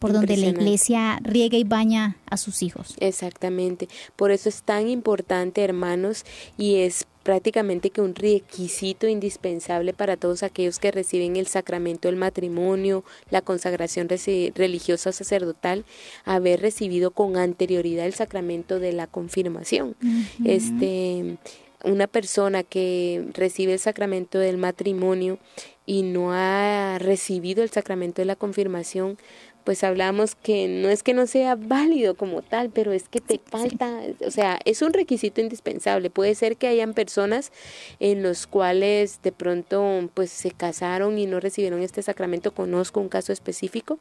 [0.00, 2.96] por donde la iglesia riega y baña a sus hijos.
[2.98, 6.24] Exactamente, por eso es tan importante, hermanos,
[6.58, 12.16] y es prácticamente que un requisito indispensable para todos aquellos que reciben el sacramento del
[12.16, 15.84] matrimonio, la consagración religiosa sacerdotal,
[16.24, 19.96] haber recibido con anterioridad el sacramento de la confirmación.
[20.44, 21.38] Este
[21.84, 25.38] una persona que recibe el sacramento del matrimonio
[25.86, 29.18] y no ha recibido el sacramento de la confirmación,
[29.64, 33.40] pues hablamos que no es que no sea válido como tal, pero es que te
[33.42, 36.10] falta, o sea, es un requisito indispensable.
[36.10, 37.50] Puede ser que hayan personas
[37.98, 42.52] en los cuales de pronto pues se casaron y no recibieron este sacramento.
[42.52, 43.98] Conozco un caso específico.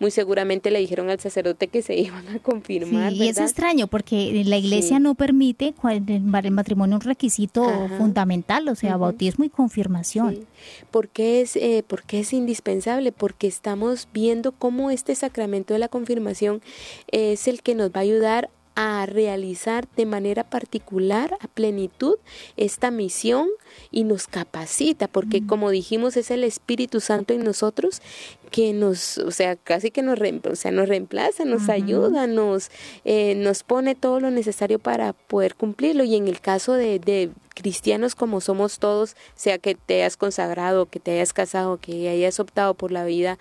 [0.00, 3.12] Muy seguramente le dijeron al sacerdote que se iban a confirmar.
[3.12, 8.96] y es extraño porque la iglesia no permite el matrimonio un requisito fundamental, o sea,
[8.98, 10.46] bautismo y confirmación.
[10.90, 13.12] ¿Por qué es, eh, ¿Por qué es indispensable?
[13.12, 16.62] Porque estamos viendo cómo este sacramento de la confirmación
[17.10, 22.16] es el que nos va a ayudar a realizar de manera particular, a plenitud,
[22.58, 23.48] esta misión
[23.90, 28.02] y nos capacita, porque como dijimos, es el Espíritu Santo en nosotros
[28.50, 32.70] que nos, o sea, casi que nos, o sea, nos reemplaza, nos ayuda, nos,
[33.04, 36.04] eh, nos pone todo lo necesario para poder cumplirlo.
[36.04, 40.86] Y en el caso de, de cristianos como somos todos, sea que te hayas consagrado,
[40.86, 43.38] que te hayas casado, que hayas optado por la vida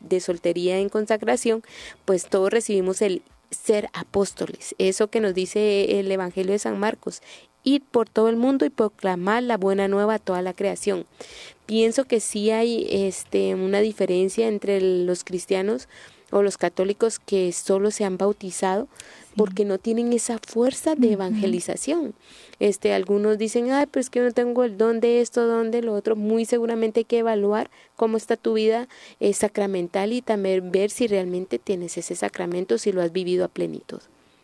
[0.00, 1.62] de soltería en consagración,
[2.04, 4.74] pues todos recibimos el ser apóstoles.
[4.78, 7.22] Eso que nos dice el Evangelio de San Marcos,
[7.64, 11.06] ir por todo el mundo y proclamar la buena nueva a toda la creación.
[11.66, 15.88] Pienso que sí hay este, una diferencia entre los cristianos
[16.30, 18.88] o los católicos que solo se han bautizado
[19.38, 22.12] porque no tienen esa fuerza de evangelización.
[22.58, 25.70] Este, algunos dicen, ay, pero es que yo no tengo el don de esto, don
[25.70, 26.16] de lo otro.
[26.16, 28.88] Muy seguramente hay que evaluar cómo está tu vida
[29.20, 33.48] eh, sacramental y también ver si realmente tienes ese sacramento, si lo has vivido a
[33.48, 34.00] plenitud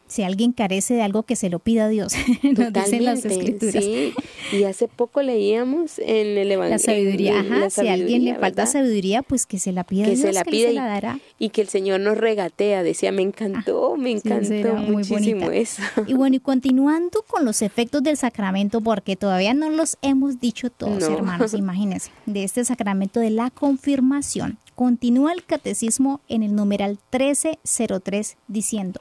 [0.06, 3.82] si alguien carece de algo que se lo pida a Dios, nos dicen las escrituras.
[3.82, 4.12] Sí.
[4.52, 6.70] Y hace poco leíamos en el Evangelio.
[6.70, 7.70] La sabiduría, ajá.
[7.70, 10.44] si a alguien le falta sabiduría, pues que se la pida a Dios, se la
[10.44, 11.18] pida se la dará.
[11.38, 15.82] Y, que el Señor nos regatea, decía, me encantó, ah, me encantó muchísimo eso.
[16.06, 20.70] Y bueno, y continuando con los efectos del sacramento, porque todavía no los hemos dicho
[20.70, 24.58] todos, hermanos, imagínense, de este sacramento de la confirmación.
[24.74, 29.00] Continúa el catecismo en el numeral 1303 diciendo,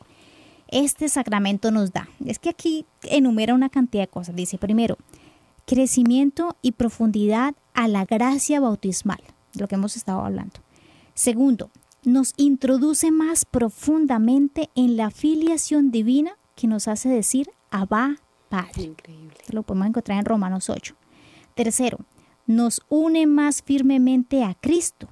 [0.68, 2.08] este sacramento nos da?
[2.26, 4.36] Es que aquí enumera una cantidad de cosas.
[4.36, 4.98] Dice primero,
[5.66, 9.22] crecimiento y profundidad a la gracia bautismal,
[9.54, 10.60] de lo que hemos estado hablando.
[11.14, 11.70] Segundo,
[12.04, 18.18] nos introduce más profundamente en la filiación divina que nos hace decir Abba
[18.50, 18.84] Padre.
[18.84, 19.38] Increíble.
[19.50, 20.96] Lo podemos encontrar en Romanos 8.
[21.56, 22.00] Tercero,
[22.46, 25.08] nos une más firmemente a Cristo.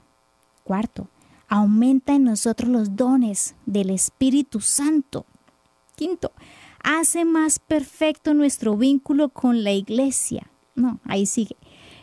[0.63, 1.07] Cuarto,
[1.47, 5.25] aumenta en nosotros los dones del Espíritu Santo.
[5.95, 6.31] Quinto,
[6.83, 10.47] hace más perfecto nuestro vínculo con la iglesia.
[10.75, 11.57] No, ahí sigue.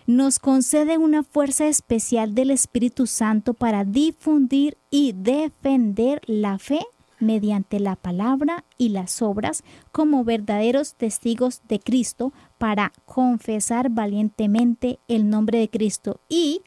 [0.06, 6.80] Nos concede una fuerza especial del Espíritu Santo para difundir y defender la fe
[7.20, 15.28] mediante la palabra y las obras como verdaderos testigos de Cristo para confesar valientemente el
[15.28, 16.62] nombre de Cristo y,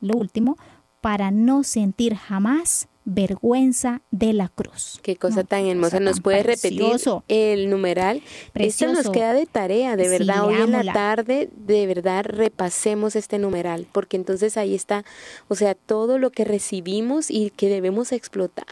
[0.00, 0.56] lo último,
[1.00, 5.00] para no sentir jamás vergüenza de la cruz.
[5.02, 6.00] Qué cosa tan hermosa.
[6.00, 6.82] ¿Nos puede repetir
[7.28, 8.22] el numeral?
[8.54, 10.46] Esto nos queda de tarea, de verdad.
[10.46, 15.04] Hoy en la tarde, de verdad, repasemos este numeral, porque entonces ahí está,
[15.48, 18.66] o sea, todo lo que recibimos y que debemos explotar.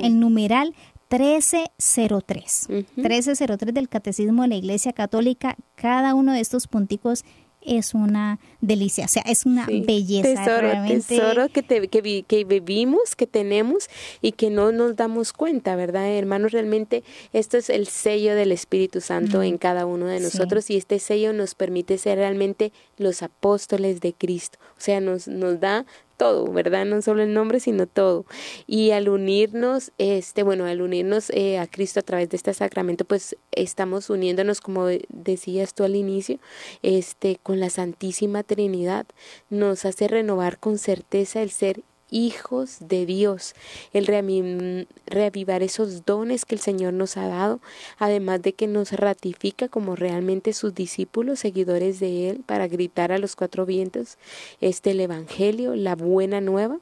[0.00, 0.74] El numeral
[1.10, 2.68] 1303.
[2.96, 5.56] 1303 del Catecismo de la Iglesia Católica.
[5.76, 7.24] Cada uno de estos punticos
[7.64, 10.44] es una delicia, o sea, es una belleza.
[10.44, 13.88] Tesoro, tesoro que, te, que, que, vivimos, que tenemos
[14.20, 16.52] y que no nos damos cuenta, ¿verdad, hermanos?
[16.52, 20.98] Realmente esto es el sello del Espíritu Santo en cada uno de nosotros y este
[20.98, 24.58] sello nos permite ser realmente los apóstoles de Cristo.
[24.76, 25.86] O sea, nos, nos da
[26.16, 26.84] todo, ¿verdad?
[26.84, 28.24] No solo el nombre, sino todo.
[28.66, 33.04] Y al unirnos, este, bueno, al unirnos eh, a Cristo a través de este sacramento,
[33.04, 36.38] pues estamos uniéndonos, como decías tú al inicio,
[36.82, 39.06] este, con la Santísima Trinidad.
[39.50, 41.82] Nos hace renovar con certeza el ser
[42.14, 43.54] hijos de Dios,
[43.92, 44.06] el
[45.06, 47.60] reavivar esos dones que el Señor nos ha dado,
[47.98, 53.18] además de que nos ratifica como realmente sus discípulos, seguidores de Él, para gritar a
[53.18, 54.16] los cuatro vientos
[54.60, 56.78] este el Evangelio, la buena nueva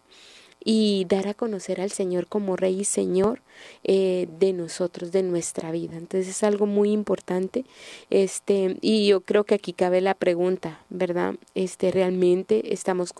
[0.65, 3.43] y dar a conocer al Señor como Rey y Señor
[3.85, 5.97] eh, de nosotros, de nuestra vida.
[5.97, 7.65] Entonces es algo muy importante.
[8.11, 11.35] Este, y yo creo que aquí cabe la pregunta, ¿verdad?
[11.55, 13.13] Este, ¿realmente estamos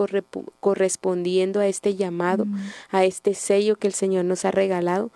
[0.61, 2.47] correspondiendo a este llamado,
[2.91, 5.11] a este sello que el Señor nos ha regalado?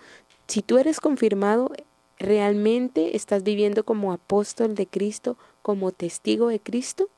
[0.47, 1.71] Si tú eres confirmado,
[2.19, 7.09] ¿realmente estás viviendo como apóstol de Cristo, como testigo de Cristo?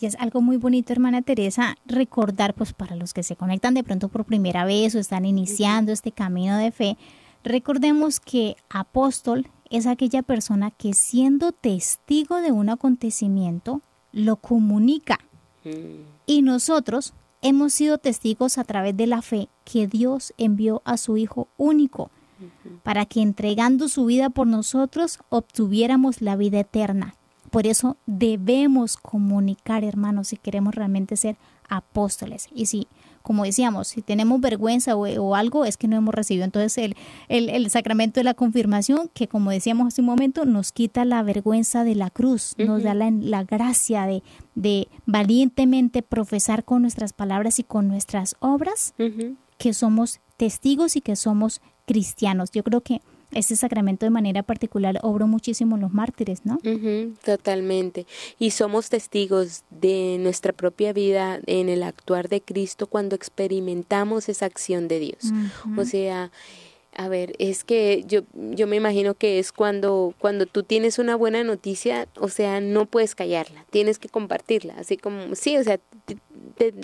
[0.00, 3.84] Y es algo muy bonito, hermana Teresa, recordar, pues para los que se conectan de
[3.84, 6.96] pronto por primera vez o están iniciando este camino de fe,
[7.44, 15.18] recordemos que apóstol es aquella persona que siendo testigo de un acontecimiento, lo comunica.
[15.64, 16.04] Mm.
[16.26, 21.16] Y nosotros hemos sido testigos a través de la fe que Dios envió a su
[21.16, 22.10] Hijo único
[22.82, 27.14] para que entregando su vida por nosotros obtuviéramos la vida eterna.
[27.50, 31.36] Por eso debemos comunicar, hermanos, si queremos realmente ser
[31.68, 32.48] apóstoles.
[32.54, 32.88] Y si,
[33.22, 36.96] como decíamos, si tenemos vergüenza o, algo, es que no hemos recibido entonces el,
[37.28, 41.84] el, sacramento de la confirmación, que como decíamos hace un momento, nos quita la vergüenza
[41.84, 44.22] de la cruz, nos da la, la gracia de,
[44.54, 48.94] de, valientemente profesar con nuestras palabras y con nuestras obras
[49.58, 52.50] que somos testigos y que somos cristianos.
[52.50, 53.02] Yo creo que
[53.32, 56.58] este sacramento de manera particular obró muchísimo los mártires, ¿no?
[57.24, 58.06] totalmente.
[58.38, 64.46] Y somos testigos de nuestra propia vida en el actuar de Cristo cuando experimentamos esa
[64.46, 65.32] acción de Dios.
[65.76, 66.30] O sea,
[66.98, 71.14] a ver, es que yo, yo me imagino que es cuando, cuando tú tienes una
[71.14, 75.78] buena noticia, o sea, no puedes callarla, tienes que compartirla, así como, sí, o sea,
[76.56, 76.74] te,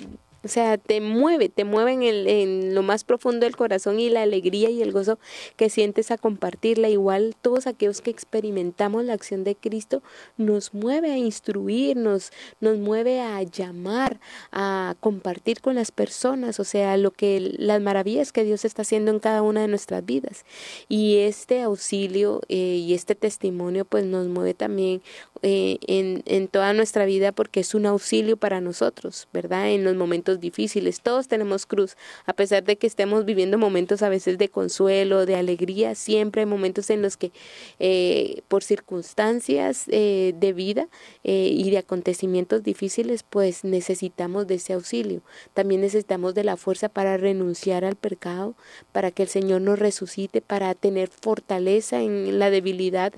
[0.44, 4.10] o sea, te mueve, te mueve en, el, en lo más profundo del corazón y
[4.10, 5.18] la alegría y el gozo
[5.56, 6.88] que sientes a compartirla.
[6.88, 10.02] Igual todos aquellos que experimentamos la acción de Cristo
[10.36, 12.30] nos mueve a instruirnos,
[12.60, 14.20] nos mueve a llamar,
[14.52, 19.10] a compartir con las personas, o sea, lo que las maravillas que Dios está haciendo
[19.10, 20.44] en cada una de nuestras vidas.
[20.88, 25.02] Y este auxilio eh, y este testimonio pues nos mueve también
[25.46, 29.70] eh, en, toda nuestra vida porque es un auxilio para nosotros, ¿verdad?
[29.70, 31.00] En los momentos difíciles.
[31.02, 35.36] Todos tenemos cruz, a pesar de que estemos viviendo momentos a veces de consuelo, de
[35.36, 37.30] alegría, siempre hay momentos en los que
[37.78, 40.88] eh, por circunstancias eh, de vida
[41.22, 45.22] y de acontecimientos difíciles, pues necesitamos de ese auxilio.
[45.52, 48.54] También necesitamos de la fuerza para renunciar al pecado,
[48.92, 53.12] para que el Señor nos resucite, para tener fortaleza en la debilidad,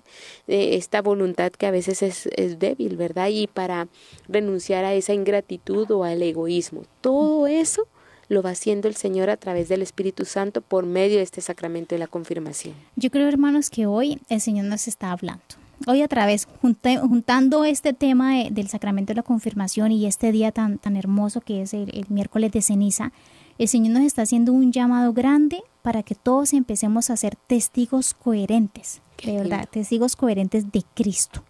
[0.47, 3.29] de esta voluntad que a veces es, es débil, ¿verdad?
[3.29, 3.89] Y para
[4.29, 7.87] renunciar a esa ingratitud o al egoísmo todo eso
[8.29, 11.95] lo va haciendo el Señor a través del Espíritu Santo por medio de este sacramento
[11.95, 12.75] de la confirmación.
[12.97, 15.45] Yo creo, hermanos, que hoy el Señor nos está hablando.
[15.87, 20.79] Hoy a través, juntando este tema del sacramento de la confirmación y este día tan,
[20.79, 23.13] tan hermoso que es el, miércoles de ceniza,
[23.59, 28.15] el Señor nos está haciendo un llamado grande para que todos empecemos a ser testigos
[28.15, 31.45] coherentes, de verdad, testigos coherentes de Cristo,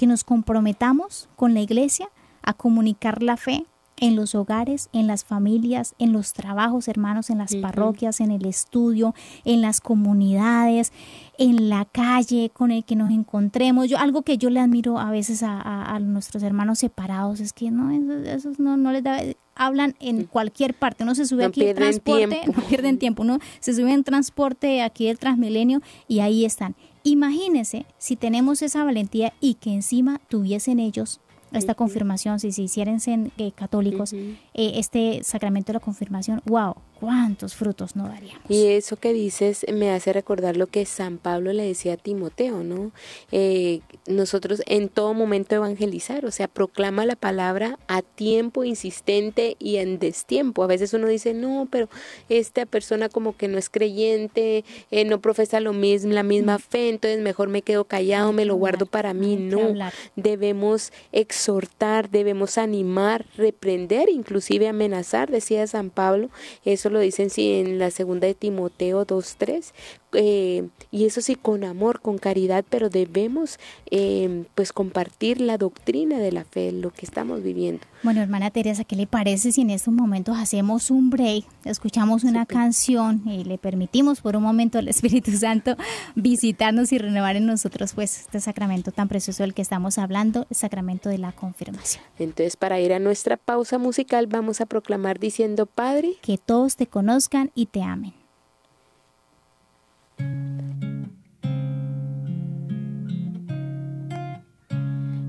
[0.00, 2.08] que nos comprometamos con la iglesia
[2.40, 3.66] a comunicar la fe,
[4.00, 8.46] en los hogares, en las familias, en los trabajos, hermanos, en las parroquias, en el
[8.46, 10.92] estudio, en las comunidades,
[11.38, 13.88] en la calle con el que nos encontremos.
[13.88, 17.90] Yo algo que yo le admiro a veces a, nuestros hermanos separados es que no,
[18.24, 19.20] esos, no, no les da
[19.54, 21.04] hablan en cualquier parte.
[21.04, 23.22] Uno se sube aquí en transporte, no pierden tiempo.
[23.22, 26.74] Uno se sube en transporte aquí del Transmilenio y ahí están.
[27.02, 31.20] Imagínense si tenemos esa valentía y que encima tuviesen ellos
[31.52, 32.98] esta confirmación, si se hicieran
[33.38, 38.42] eh, católicos, eh, este sacramento de la confirmación, wow, cuántos frutos no daríamos.
[38.48, 42.62] Y eso que dices me hace recordar lo que San Pablo le decía a Timoteo,
[42.62, 42.92] ¿no?
[43.32, 49.76] Eh, nosotros en todo momento evangelizar, o sea, proclama la palabra a tiempo insistente y
[49.76, 50.62] en destiempo.
[50.62, 51.88] A veces uno dice, no, pero
[52.28, 56.60] esta persona como que no es creyente, eh, no profesa lo mismo, la misma mm.
[56.60, 59.36] fe, entonces mejor me quedo callado, me lo guardo para mí.
[59.36, 59.74] No,
[60.16, 66.28] debemos exhortar, debemos animar, reprender, inclusive amenazar, decía San Pablo,
[66.64, 69.72] eso lo dicen sí en la segunda de Timoteo 2.3,
[70.14, 73.58] eh, y eso sí con amor, con caridad, pero debemos
[73.90, 77.86] eh, pues compartir la doctrina de la fe, lo que estamos viviendo.
[78.02, 82.46] Bueno, hermana Teresa, ¿qué le parece si en estos momentos hacemos un break, escuchamos una
[82.46, 85.76] canción y le permitimos por un momento al Espíritu Santo
[86.14, 90.56] visitarnos y renovar en nosotros pues este sacramento tan precioso del que estamos hablando, el
[90.56, 92.02] sacramento de la confirmación?
[92.18, 96.86] Entonces, para ir a nuestra pausa musical, vamos a proclamar diciendo, Padre, que todos te
[96.86, 98.14] conozcan y te amen.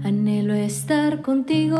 [0.04, 1.78] Anhelo estar contigo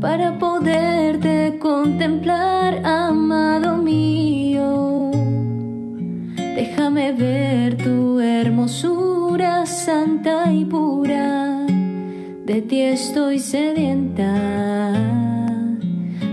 [0.00, 5.10] para poderte contemplar, amado mío.
[6.36, 11.66] Déjame ver tu hermosura santa y pura,
[12.46, 14.84] de ti estoy sedienta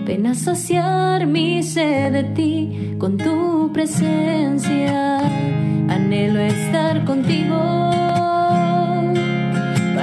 [0.05, 5.19] Ven a saciar mi sed de ti con tu presencia.
[5.87, 8.20] Anhelo estar contigo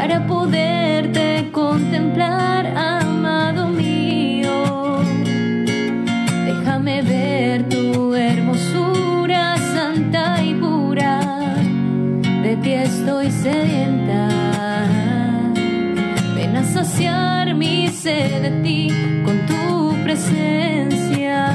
[0.08, 5.02] para poderte contemplar, amado mío.
[6.46, 11.20] Déjame ver tu hermosura santa y pura.
[12.42, 14.28] De ti estoy sedienta.
[16.34, 18.88] Ven a saciar mi sed de ti
[19.26, 21.52] con tu presencia.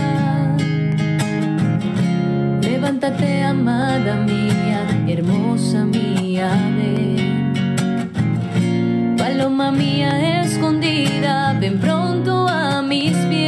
[2.61, 6.72] Levántate, amada mía, hermosa mía.
[9.43, 13.42] Paloma mía escondida, ven pronto a mis pies,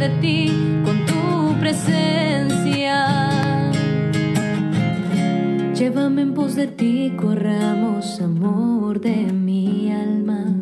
[0.00, 0.50] de ti
[0.82, 3.28] con tu presencia.
[5.74, 10.54] Llévame en pos de ti, corramos amor de mi alma.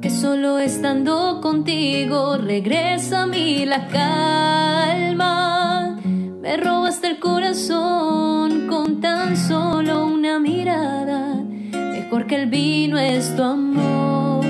[0.00, 5.98] Que solo estando contigo regresa a mí la calma.
[6.42, 11.42] Me robaste el corazón con tan solo una mirada.
[11.72, 14.44] Mejor que el vino es tu amor,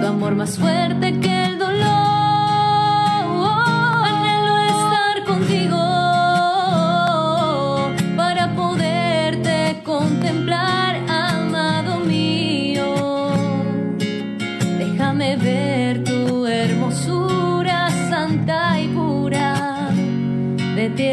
[0.00, 1.53] tu amor más fuerte que el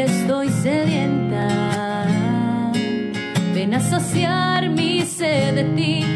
[0.04, 1.48] estoy sedienta.
[3.54, 6.11] Ven a saciar mi sed de ti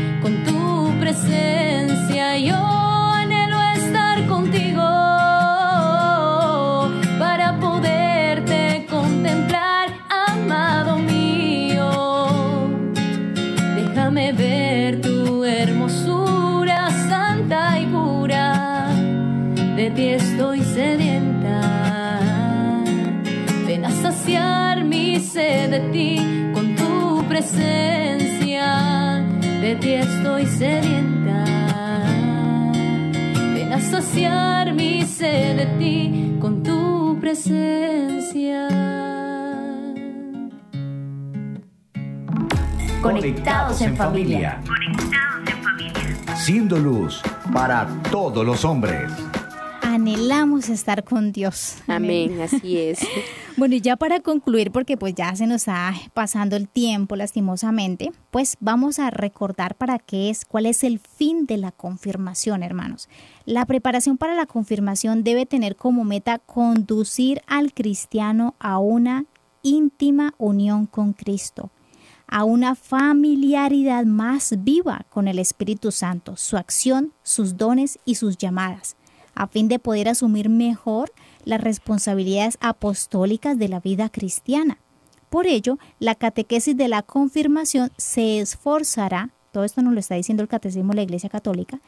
[27.36, 29.22] presencia.
[29.60, 31.44] De ti estoy sedienta.
[33.54, 38.68] Ven a saciar mi sed de ti con tu presencia.
[43.02, 44.60] Conectados en familia.
[46.36, 47.20] Siendo luz
[47.52, 49.12] para todos los hombres.
[49.96, 51.76] Anhelamos estar con Dios.
[51.86, 52.98] Amén, así es.
[53.58, 58.12] Bueno, y ya para concluir, porque pues ya se nos está pasando el tiempo lastimosamente,
[58.30, 63.08] pues vamos a recordar para qué es, cuál es el fin de la confirmación, hermanos.
[63.46, 69.24] La preparación para la confirmación debe tener como meta conducir al cristiano a una
[69.62, 71.70] íntima unión con Cristo,
[72.26, 78.36] a una familiaridad más viva con el Espíritu Santo, su acción, sus dones y sus
[78.36, 78.96] llamadas,
[79.36, 81.12] a fin de poder asumir mejor
[81.44, 84.78] las responsabilidades apostólicas de la vida cristiana.
[85.30, 90.42] Por ello, la catequesis de la confirmación se esforzará, todo esto nos lo está diciendo
[90.42, 91.80] el Catecismo de la Iglesia Católica,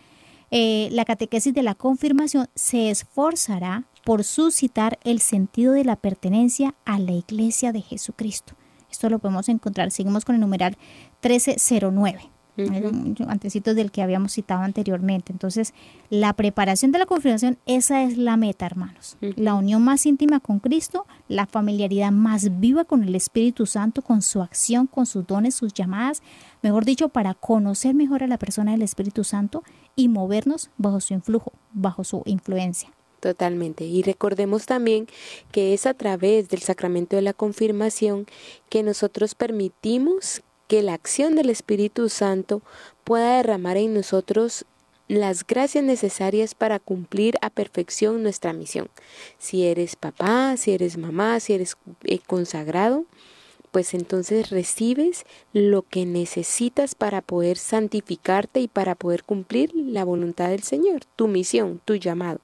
[0.50, 6.74] eh, la catequesis de la confirmación se esforzará por suscitar el sentido de la pertenencia
[6.84, 8.54] a la Iglesia de Jesucristo.
[8.90, 10.78] Esto lo podemos encontrar, seguimos con el numeral
[11.22, 12.37] 1309
[13.28, 15.32] antecitos del que habíamos citado anteriormente.
[15.32, 15.74] Entonces,
[16.10, 19.16] la preparación de la confirmación, esa es la meta, hermanos.
[19.20, 24.22] La unión más íntima con Cristo, la familiaridad más viva con el Espíritu Santo, con
[24.22, 26.22] su acción, con sus dones, sus llamadas,
[26.62, 29.62] mejor dicho, para conocer mejor a la persona del Espíritu Santo
[29.96, 32.90] y movernos bajo su influjo, bajo su influencia.
[33.20, 33.84] Totalmente.
[33.84, 35.08] Y recordemos también
[35.50, 38.26] que es a través del sacramento de la confirmación
[38.68, 42.62] que nosotros permitimos que la acción del Espíritu Santo
[43.02, 44.64] pueda derramar en nosotros
[45.08, 48.90] las gracias necesarias para cumplir a perfección nuestra misión.
[49.38, 53.06] Si eres papá, si eres mamá, si eres eh, consagrado,
[53.78, 60.48] pues entonces recibes lo que necesitas para poder santificarte y para poder cumplir la voluntad
[60.48, 62.40] del Señor, tu misión, tu llamado.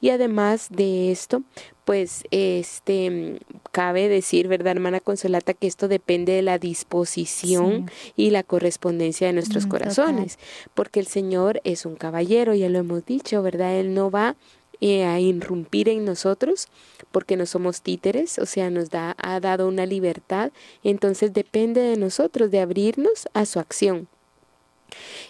[0.00, 1.44] Y además de esto,
[1.84, 3.38] pues este
[3.70, 9.34] cabe decir, ¿verdad, hermana Consolata, que esto depende de la disposición y la correspondencia de
[9.34, 10.36] nuestros Mm, corazones,
[10.74, 13.76] porque el Señor es un caballero, ya lo hemos dicho, ¿verdad?
[13.76, 14.34] Él no va
[14.80, 16.68] eh, a irrumpir en nosotros
[17.12, 20.52] porque no somos títeres, o sea, nos da, ha dado una libertad,
[20.84, 24.08] entonces depende de nosotros de abrirnos a su acción.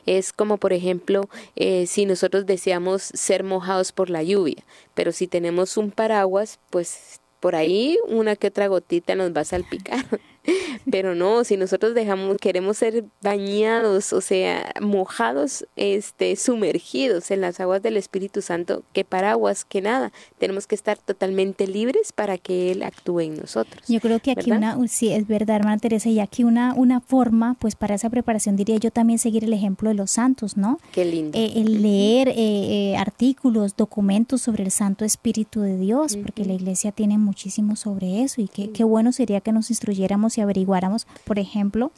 [0.05, 5.27] Es como, por ejemplo, eh, si nosotros deseamos ser mojados por la lluvia, pero si
[5.27, 10.05] tenemos un paraguas, pues por ahí una que otra gotita nos va a salpicar.
[10.91, 17.61] Pero no, si nosotros dejamos, queremos ser bañados, o sea, mojados, este, sumergidos en las
[17.61, 22.73] aguas del Espíritu Santo, que paraguas, que nada, tenemos que estar totalmente libres para que
[22.73, 23.83] Él actúe en nosotros.
[23.89, 24.77] Yo creo que aquí ¿verdad?
[24.79, 28.57] una, sí, es verdad, hermana Teresa, y aquí una, una forma, pues para esa preparación
[28.57, 30.79] diría yo también seguir el ejemplo de los santos, ¿no?
[30.93, 31.37] Qué lindo.
[31.39, 36.53] Eh, el leer eh, eh, artículos, documentos sobre el Santo Espíritu de Dios, porque la
[36.53, 41.07] iglesia tiene muchísimo sobre eso y qué, qué bueno sería que nos instruyéramos y averiguáramos,
[41.25, 41.93] por ejemplo,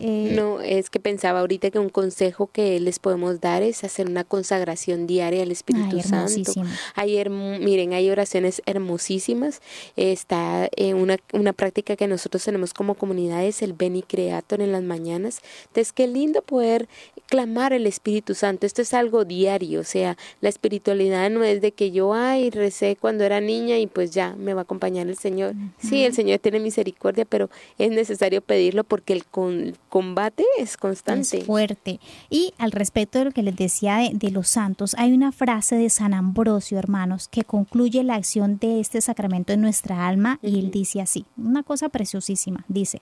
[0.00, 4.06] Eh, no, es que pensaba ahorita que un consejo que les podemos dar es hacer
[4.08, 6.52] una consagración diaria al Espíritu Ay, Santo.
[6.94, 9.60] Hay miren, hay oraciones hermosísimas.
[9.96, 14.72] Está eh, una, una práctica que nosotros tenemos como comunidad es el Beni Creator en
[14.72, 15.40] las mañanas.
[15.66, 16.88] Entonces, qué lindo poder
[17.26, 18.66] clamar el Espíritu Santo.
[18.66, 22.96] Esto es algo diario, o sea, la espiritualidad no es de que yo, ay, recé
[23.00, 25.54] cuando era niña y pues ya me va a acompañar el Señor.
[25.78, 31.38] Sí, el Señor tiene misericordia, pero es necesario pedirlo porque el con- combate es constante.
[31.38, 32.00] Es fuerte.
[32.30, 35.76] Y al respecto de lo que les decía de, de los santos, hay una frase
[35.76, 40.58] de San Ambrosio, hermanos, que concluye la acción de este sacramento en nuestra alma y
[40.58, 43.00] él dice así, una cosa preciosísima, dice,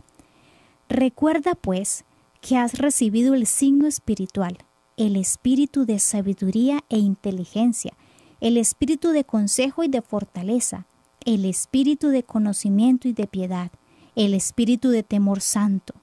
[0.88, 2.04] recuerda pues
[2.40, 4.58] que has recibido el signo espiritual,
[4.96, 7.94] el espíritu de sabiduría e inteligencia,
[8.40, 10.86] el espíritu de consejo y de fortaleza,
[11.24, 13.70] el espíritu de conocimiento y de piedad,
[14.16, 15.94] el espíritu de temor santo,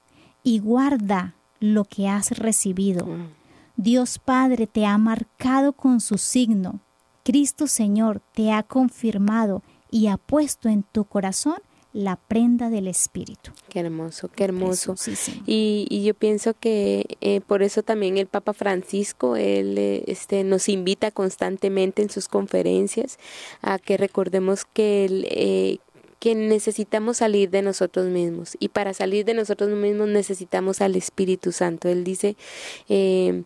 [0.44, 3.08] y guarda lo que has recibido.
[3.76, 6.80] Dios Padre te ha marcado con su signo.
[7.24, 9.62] Cristo Señor te ha confirmado
[9.92, 11.58] y ha puesto en tu corazón
[11.92, 13.52] la prenda del Espíritu.
[13.68, 14.96] Qué hermoso, qué hermoso.
[15.48, 20.44] Y, y yo pienso que eh, por eso también el Papa Francisco, él eh, este,
[20.44, 23.18] nos invita constantemente en sus conferencias
[23.62, 25.80] a que recordemos que, el, eh,
[26.20, 28.57] que necesitamos salir de nosotros mismos.
[28.59, 31.88] Y para salir de nosotros mismos necesitamos al Espíritu Santo.
[31.88, 32.36] Él dice
[32.89, 33.43] eh,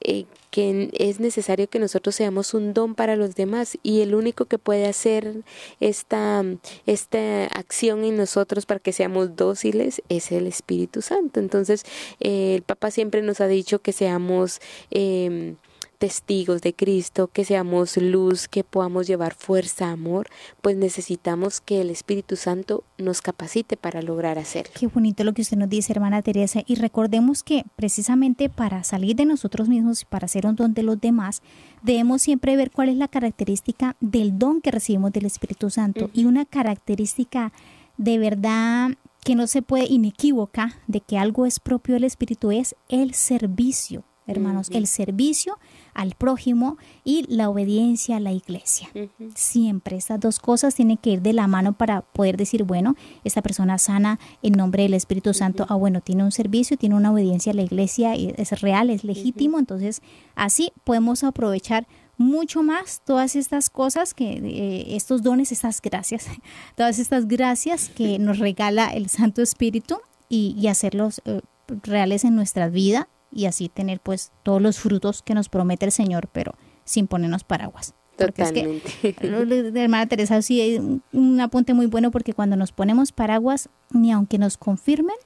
[0.00, 4.44] eh, que es necesario que nosotros seamos un don para los demás y el único
[4.44, 5.42] que puede hacer
[5.80, 6.44] esta,
[6.86, 11.40] esta acción en nosotros para que seamos dóciles es el Espíritu Santo.
[11.40, 11.84] Entonces,
[12.20, 14.60] eh, el Papa siempre nos ha dicho que seamos...
[14.90, 15.54] Eh,
[15.94, 20.28] testigos de Cristo, que seamos luz, que podamos llevar fuerza, amor,
[20.60, 24.72] pues necesitamos que el Espíritu Santo nos capacite para lograr hacerlo.
[24.78, 26.62] Qué bonito lo que usted nos dice, hermana Teresa.
[26.66, 30.82] Y recordemos que precisamente para salir de nosotros mismos y para ser un don de
[30.82, 31.42] los demás,
[31.82, 36.10] debemos siempre ver cuál es la característica del don que recibimos del Espíritu Santo.
[36.12, 37.52] Y una característica
[37.96, 38.90] de verdad
[39.24, 44.04] que no se puede inequívoca de que algo es propio del Espíritu es el servicio,
[44.26, 45.58] hermanos, el servicio
[45.94, 48.88] al prójimo y la obediencia a la iglesia.
[49.34, 49.96] Siempre.
[49.96, 53.78] Estas dos cosas tienen que ir de la mano para poder decir, bueno, esta persona
[53.78, 57.54] sana en nombre del Espíritu Santo, ah, bueno, tiene un servicio, tiene una obediencia a
[57.54, 60.02] la iglesia, y es real, es legítimo, entonces
[60.34, 61.86] así podemos aprovechar
[62.16, 66.26] mucho más todas estas cosas que eh, estos dones, estas gracias,
[66.76, 71.40] todas estas gracias que nos regala el Santo Espíritu y, y hacerlos eh,
[71.82, 75.92] reales en nuestra vida y así tener pues todos los frutos que nos promete el
[75.92, 76.52] Señor, pero
[76.84, 77.94] sin ponernos paraguas.
[78.16, 78.80] Porque es que,
[79.20, 79.80] Totalmente.
[79.82, 84.38] hermana Teresa, sí, un- un apunte muy bueno porque cuando nos ponemos paraguas, ni aunque
[84.38, 85.16] nos confirmen,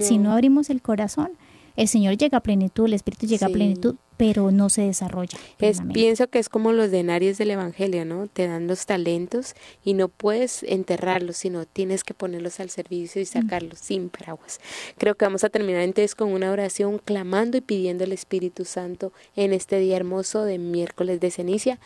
[0.00, 1.30] si no abrimos el corazón,
[1.78, 5.38] el Señor llega a plenitud, el Espíritu llega a plenitud, pero no se desarrolla.
[5.60, 5.94] Es, plenamente.
[5.94, 8.26] pienso que es como los denarios del Evangelio, ¿no?
[8.26, 9.54] Te dan los talentos
[9.84, 14.58] y no puedes enterrarlos, sino tienes que ponerlos al servicio y sacarlos sin paraguas.
[14.98, 19.12] Creo que vamos a terminar entonces con una oración clamando y pidiendo el Espíritu Santo
[19.36, 21.78] en este día hermoso de miércoles de ceniza,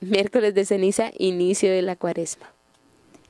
[0.00, 2.54] miércoles de ceniza, inicio de la cuaresma.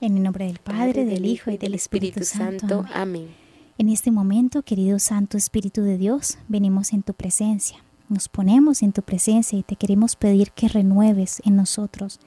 [0.02, 2.84] En el nombre del Padre, del Hijo y del Espíritu, Santo.
[2.92, 3.41] Amén.
[3.82, 7.78] En este momento, querido Santo Espíritu de Dios, venimos en tu presencia.
[8.08, 12.20] Nos ponemos en tu presencia y te queremos pedir que renueves en nosotros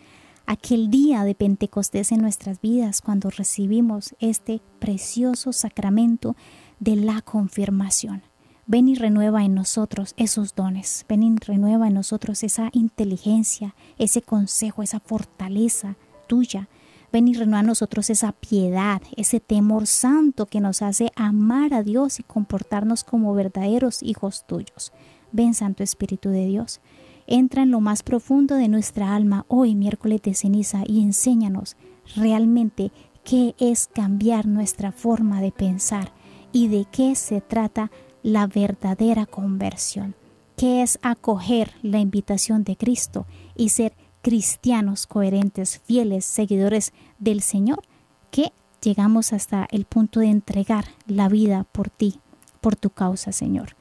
[0.46, 6.36] aquel día de Pentecostés en nuestras vidas cuando recibimos este precioso sacramento
[6.82, 8.24] de la confirmación.
[8.68, 11.06] Ven y renueva en nosotros esos dones.
[11.08, 15.96] Ven y renueva en nosotros esa inteligencia, ese consejo, esa fortaleza
[16.28, 16.68] tuya.
[17.16, 21.82] Ven y renueva en nosotros esa piedad, ese temor santo que nos hace amar a
[21.82, 24.92] Dios y comportarnos como verdaderos hijos tuyos.
[25.32, 26.82] Ven, Santo Espíritu de Dios,
[27.26, 31.78] entra en lo más profundo de nuestra alma hoy, miércoles de ceniza, y enséñanos
[32.18, 32.92] realmente
[33.24, 36.12] qué es cambiar nuestra forma de pensar
[36.52, 37.92] y de qué se trata
[38.24, 40.16] la verdadera conversión,
[40.58, 43.94] qué es acoger la invitación de Cristo y ser
[44.26, 47.84] cristianos coherentes, fieles, seguidores del Señor,
[48.32, 52.22] que llegamos hasta el punto de entregar la vida por ti,
[52.60, 53.76] por tu causa, Señor.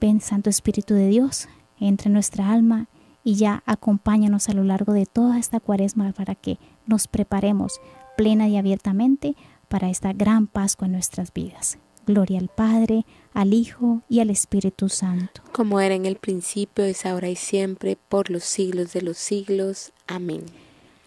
[0.00, 1.46] Ven, Santo Espíritu de Dios,
[1.78, 2.88] entre nuestra alma
[3.22, 7.78] y ya acompáñanos a lo largo de toda esta cuaresma para que nos preparemos
[8.16, 9.36] plena y abiertamente
[9.68, 11.76] para esta gran Pascua en nuestras vidas.
[12.06, 15.42] Gloria al Padre, al Hijo y al Espíritu Santo.
[15.52, 19.92] Como era en el principio, es ahora y siempre, por los siglos de los siglos.
[20.06, 20.44] Amén.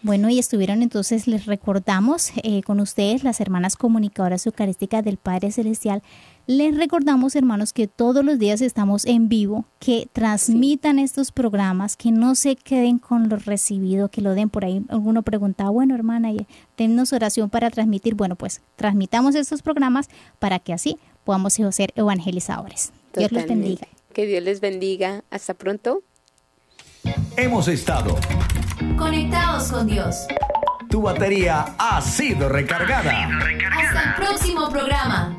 [0.06, 5.50] Bueno, y estuvieron entonces, les recordamos eh, con ustedes, las hermanas comunicadoras eucarísticas del Padre
[5.50, 6.00] Celestial.
[6.46, 12.12] Les recordamos, hermanos, que todos los días estamos en vivo, que transmitan estos programas, que
[12.12, 14.84] no se queden con lo recibido, que lo den por ahí.
[14.90, 16.30] Alguno preguntaba, bueno, hermana,
[16.76, 18.14] tennos oración para transmitir.
[18.14, 20.08] Bueno, pues transmitamos estos programas
[20.38, 22.92] para que así podamos ser evangelizadores.
[23.14, 23.88] Dios los bendiga.
[24.14, 25.24] Que Dios les bendiga.
[25.30, 26.02] Hasta pronto.
[27.36, 28.16] Hemos estado
[28.96, 30.26] conectados con Dios.
[30.88, 33.28] Tu batería ha sido recargada.
[33.76, 35.36] Hasta el próximo programa.